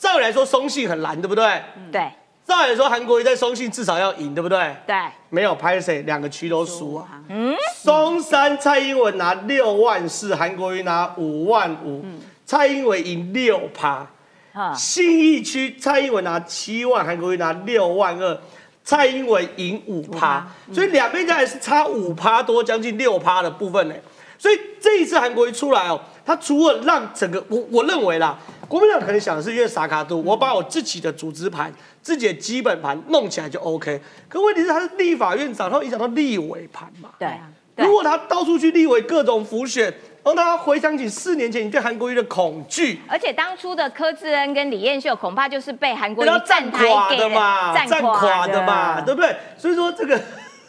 [0.00, 1.62] 照理来说，松信很蓝，对不对？
[1.92, 2.10] 对。
[2.46, 4.74] 照理来说，韩国瑜在松信至少要赢，对不对？
[4.86, 4.96] 对。
[5.28, 7.06] 没有拍谁，两个区都输啊。
[7.28, 7.54] 嗯。
[7.76, 12.02] 松山蔡英文拿六万四，韩国瑜拿五万五，
[12.46, 14.06] 蔡英文赢六趴。
[14.54, 14.72] 啊。
[14.72, 18.40] 信义区蔡英文拿七万，韩国瑜拿六万二，
[18.82, 23.94] 蔡英文赢五趴，所以两边加起来是差五趴多，将近六趴的部分呢。
[24.38, 26.00] 所以这一次韩国瑜出来哦。
[26.24, 28.38] 他除了让整个我我认为啦，
[28.70, 34.00] 国民党可能想的是因为萨卡度，我把我自己的组织盘、自己的基本盘弄起来就 OK。
[34.28, 37.10] 可问题是他是立法院长，他会影响到立委盘嘛？
[37.18, 37.28] 对。
[37.74, 39.92] 如果他到处去立委各种浮选。
[40.22, 49.34] 让大家回想起四年前你对韩国瑜的恐惧，而且当初的柯志恩跟李彦秀恐怕就是被韩国瑜站垮的嘛，站垮的嘛，对不对？
[49.56, 50.20] 所以说这个，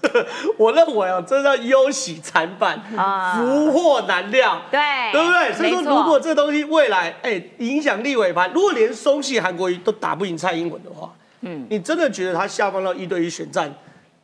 [0.58, 4.80] 我认为哦，这叫忧喜参半啊，福祸难料，对
[5.12, 5.54] 对不对？
[5.54, 13.74] 所以说如果这东西未来哎影响立委盘，如果连松系韩国瑜都打不赢蔡英文的话，嗯，你真的觉得他下放到一对一选战？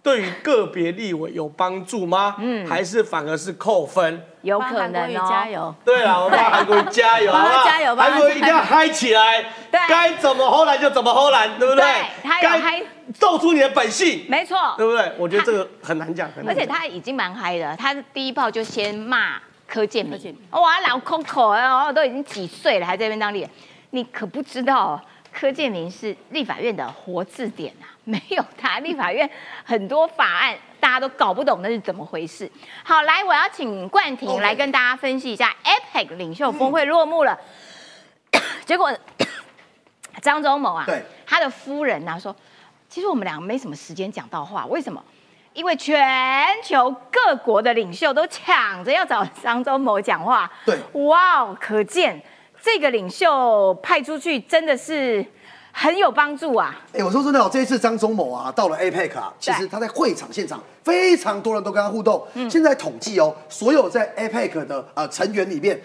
[0.04, 2.36] 对于个别立委有帮助吗？
[2.40, 4.22] 嗯，还是反而是扣分？
[4.48, 5.26] 有可能哦。
[5.30, 5.76] 加油！
[5.84, 7.66] 对啊，我们韩国 加油，好不好？
[7.66, 7.96] 加油！
[7.96, 9.44] 韩国一定要嗨起来。
[9.70, 11.84] 对，该怎么偷懒就怎么偷懒，对不对？
[12.24, 12.82] 他有嗨，
[13.20, 14.26] 露出你的本性。
[14.30, 15.12] 没错，对不对？
[15.18, 16.30] 我觉得这个很难讲。
[16.48, 19.34] 而且他已经蛮嗨的，他第一炮就先骂
[19.68, 20.18] 柯建明，
[20.52, 23.50] 哇，老空口啊，都已经几岁了，还在那边当立委。
[23.90, 25.02] 你可不知道，
[25.34, 27.92] 柯建明是立法院的活字典啊。
[28.06, 29.30] 没有他，立法院
[29.66, 30.56] 很多法案
[30.88, 32.50] 大家都搞不懂那是怎么回事。
[32.82, 35.54] 好，来，我要请冠廷来跟大家分析一下
[35.94, 37.38] ，APEC 领袖峰会落幕了，
[38.64, 38.90] 结果
[40.24, 42.34] 张忠谋啊，对，他的夫人呢说，
[42.88, 45.04] 其实我们两个没什么时间讲到话，为什么？
[45.52, 50.50] 因为全球各国的领袖都抢着要找张忠谋讲话。
[50.66, 52.18] 对，哇，可见
[52.62, 55.26] 这个领袖派出去真的是。
[55.80, 56.76] 很有帮助啊！
[56.92, 62.26] 哎，我说真的哦，这一次张忠谋啊到了 APEC 啊，其实他在会场现场非常多人都跟他互动。
[62.34, 65.80] 嗯，现在统计哦，所有在 APEC 的呃成员里面，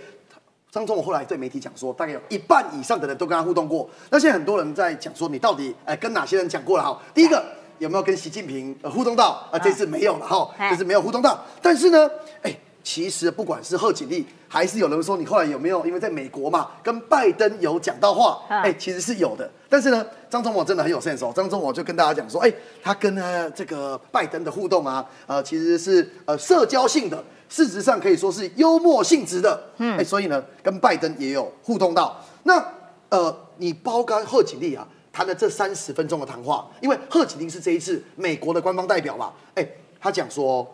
[0.70, 3.86] 张忠谋后来对媒体讲说，大概有一半以上的人都跟他互动过。
[4.09, 6.99] 那现在很多人在讲说，你到底哎跟哪些人讲过了哈？
[7.12, 7.45] 第一个
[7.78, 9.47] 有没有跟习近平呃互动到？
[9.53, 11.38] 啊，这次没有了哈，这次没有互动到。
[11.61, 12.57] 但是呢，哎。
[12.83, 19.49] 其实不管是贺锦丽，还是有人说你后来有没有因为在美国嘛，跟拜登有讲到话，哎，其实是有的。
[19.68, 21.33] 但是呢，张忠谋真的很有 sense 哦。
[21.35, 22.53] 张忠谋就跟大家讲说，哎，
[22.83, 29.62] 他跟呢这个拜登的互动啊，呃，其实是呃社交性的，事实上可以说是幽默性质的。
[29.78, 32.20] 嗯，哎，所以呢，跟拜登也有互动到。
[32.43, 32.62] 那
[33.11, 39.64] 呃，你包干贺锦丽啊，谈了这三十分钟的谈话，因为贺锦丽是这一次美国的官方代表嘛，哎，
[40.01, 40.68] 他讲说。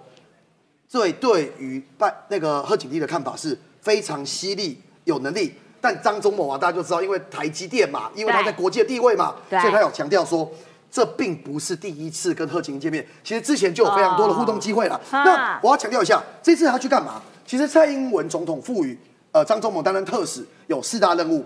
[0.89, 10.51] 这对于拜那个贺锦丽的看法是非常犀利、有能力，但张忠谋啊，大家就知道，因为台积电嘛，因为他在国际的地位嘛，所以他有强调说，
[10.91, 14.99] 这并不是第一次跟贺锦丽见面，其实之前就有非常多的互动机会了。
[15.13, 17.21] 那我要强调一下，这次他去干嘛？
[17.47, 18.99] 其实蔡英文总统赋予
[19.33, 21.45] 呃张忠谋担任特使有四大任务，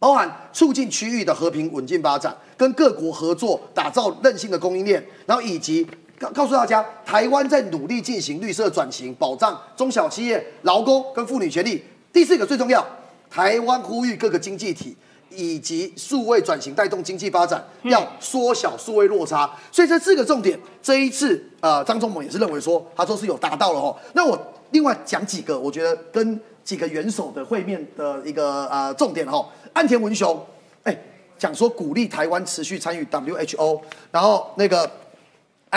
[0.00, 5.86] 包含促进区域的和平稳定发展，跟各国合作打造韧性的供应链，然后以及。
[6.18, 11.82] 告告诉大家，台湾在努力进行绿色转型，保障中小企业、劳工跟妇女权利。
[12.12, 12.84] 第四个最重要，
[13.28, 14.96] 台湾呼吁各个经济体
[15.28, 19.50] 以及数位转型带动经济发展，要缩小数位落差。
[19.70, 23.94] 所以这四个重点，这一次呃，张忠谋也是认为说，他说是有达到了哦。
[24.14, 24.38] 那我
[24.70, 29.46] 另外讲几个，我觉得跟几个元首的会面的一个呃重点哈。
[29.74, 30.42] 安田文雄
[30.84, 30.98] 哎
[31.38, 34.90] 讲说鼓励台湾持续参与 WHO，然后那个。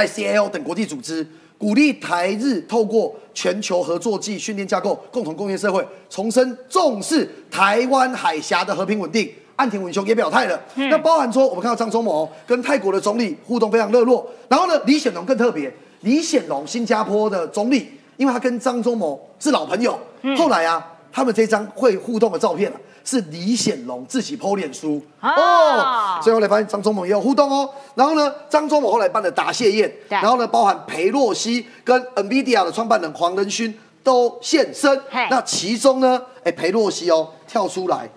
[0.05, 1.25] ICAO 等国际组织
[1.57, 9.29] 鼓励台日透过全球合作暨训练架构，共同贡献社会，重申重视台湾海峡的和平稳定。
[9.57, 14.25] 岸田文雄也表态了，那包含说，我们看到张忠谋跟泰国的总理互动非常热络。
[14.47, 15.69] 然后呢，李显龙更特别，
[15.99, 19.99] 李显龙新加坡的总理，因为他跟张忠谋是老朋友，
[20.37, 20.81] 后来啊，
[21.11, 22.71] 他们这张会互动的照片
[23.09, 27.67] 是李显龙自己剖脸书哦，所以后来发现张忠谋也有互动哦。
[27.95, 35.01] 然后呢，张忠谋后来办了答谢宴，然后呢，包含裴洛西跟 NVIDIA 的创办人黄仁勋都现身。
[35.31, 38.07] 那其中呢，哎，裴洛西哦跳出来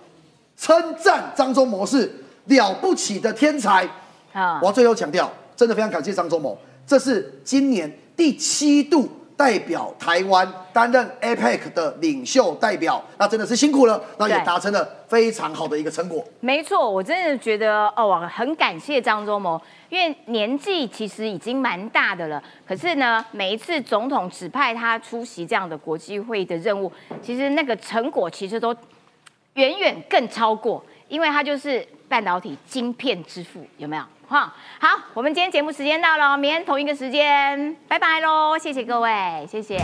[0.55, 3.89] 称赞张忠谋是了不起的天才
[4.31, 4.59] 啊！
[4.61, 9.09] 我要最后强调，真的非常感谢张忠谋，这是今年第七度。
[9.35, 16.23] 代表台湾担任 APEC 的领袖代表，那真的是辛苦了，那也达成了非常好的一个成果。
[16.39, 19.59] 没错，我真的觉得哦，很感谢张忠谋，
[19.89, 28.75] 因为年纪其实已经蛮大的了，可是呢，每一次总统指派他出席这样的国际会议的任务，其实那个成果其实都
[29.55, 34.03] 远远更超过，因为他就是半导体晶片之父，有没有？
[34.33, 38.57] 好，好，我们今天节目时间到了，明天同一个时间，拜拜喽！
[38.57, 39.77] 谢谢各位，谢谢。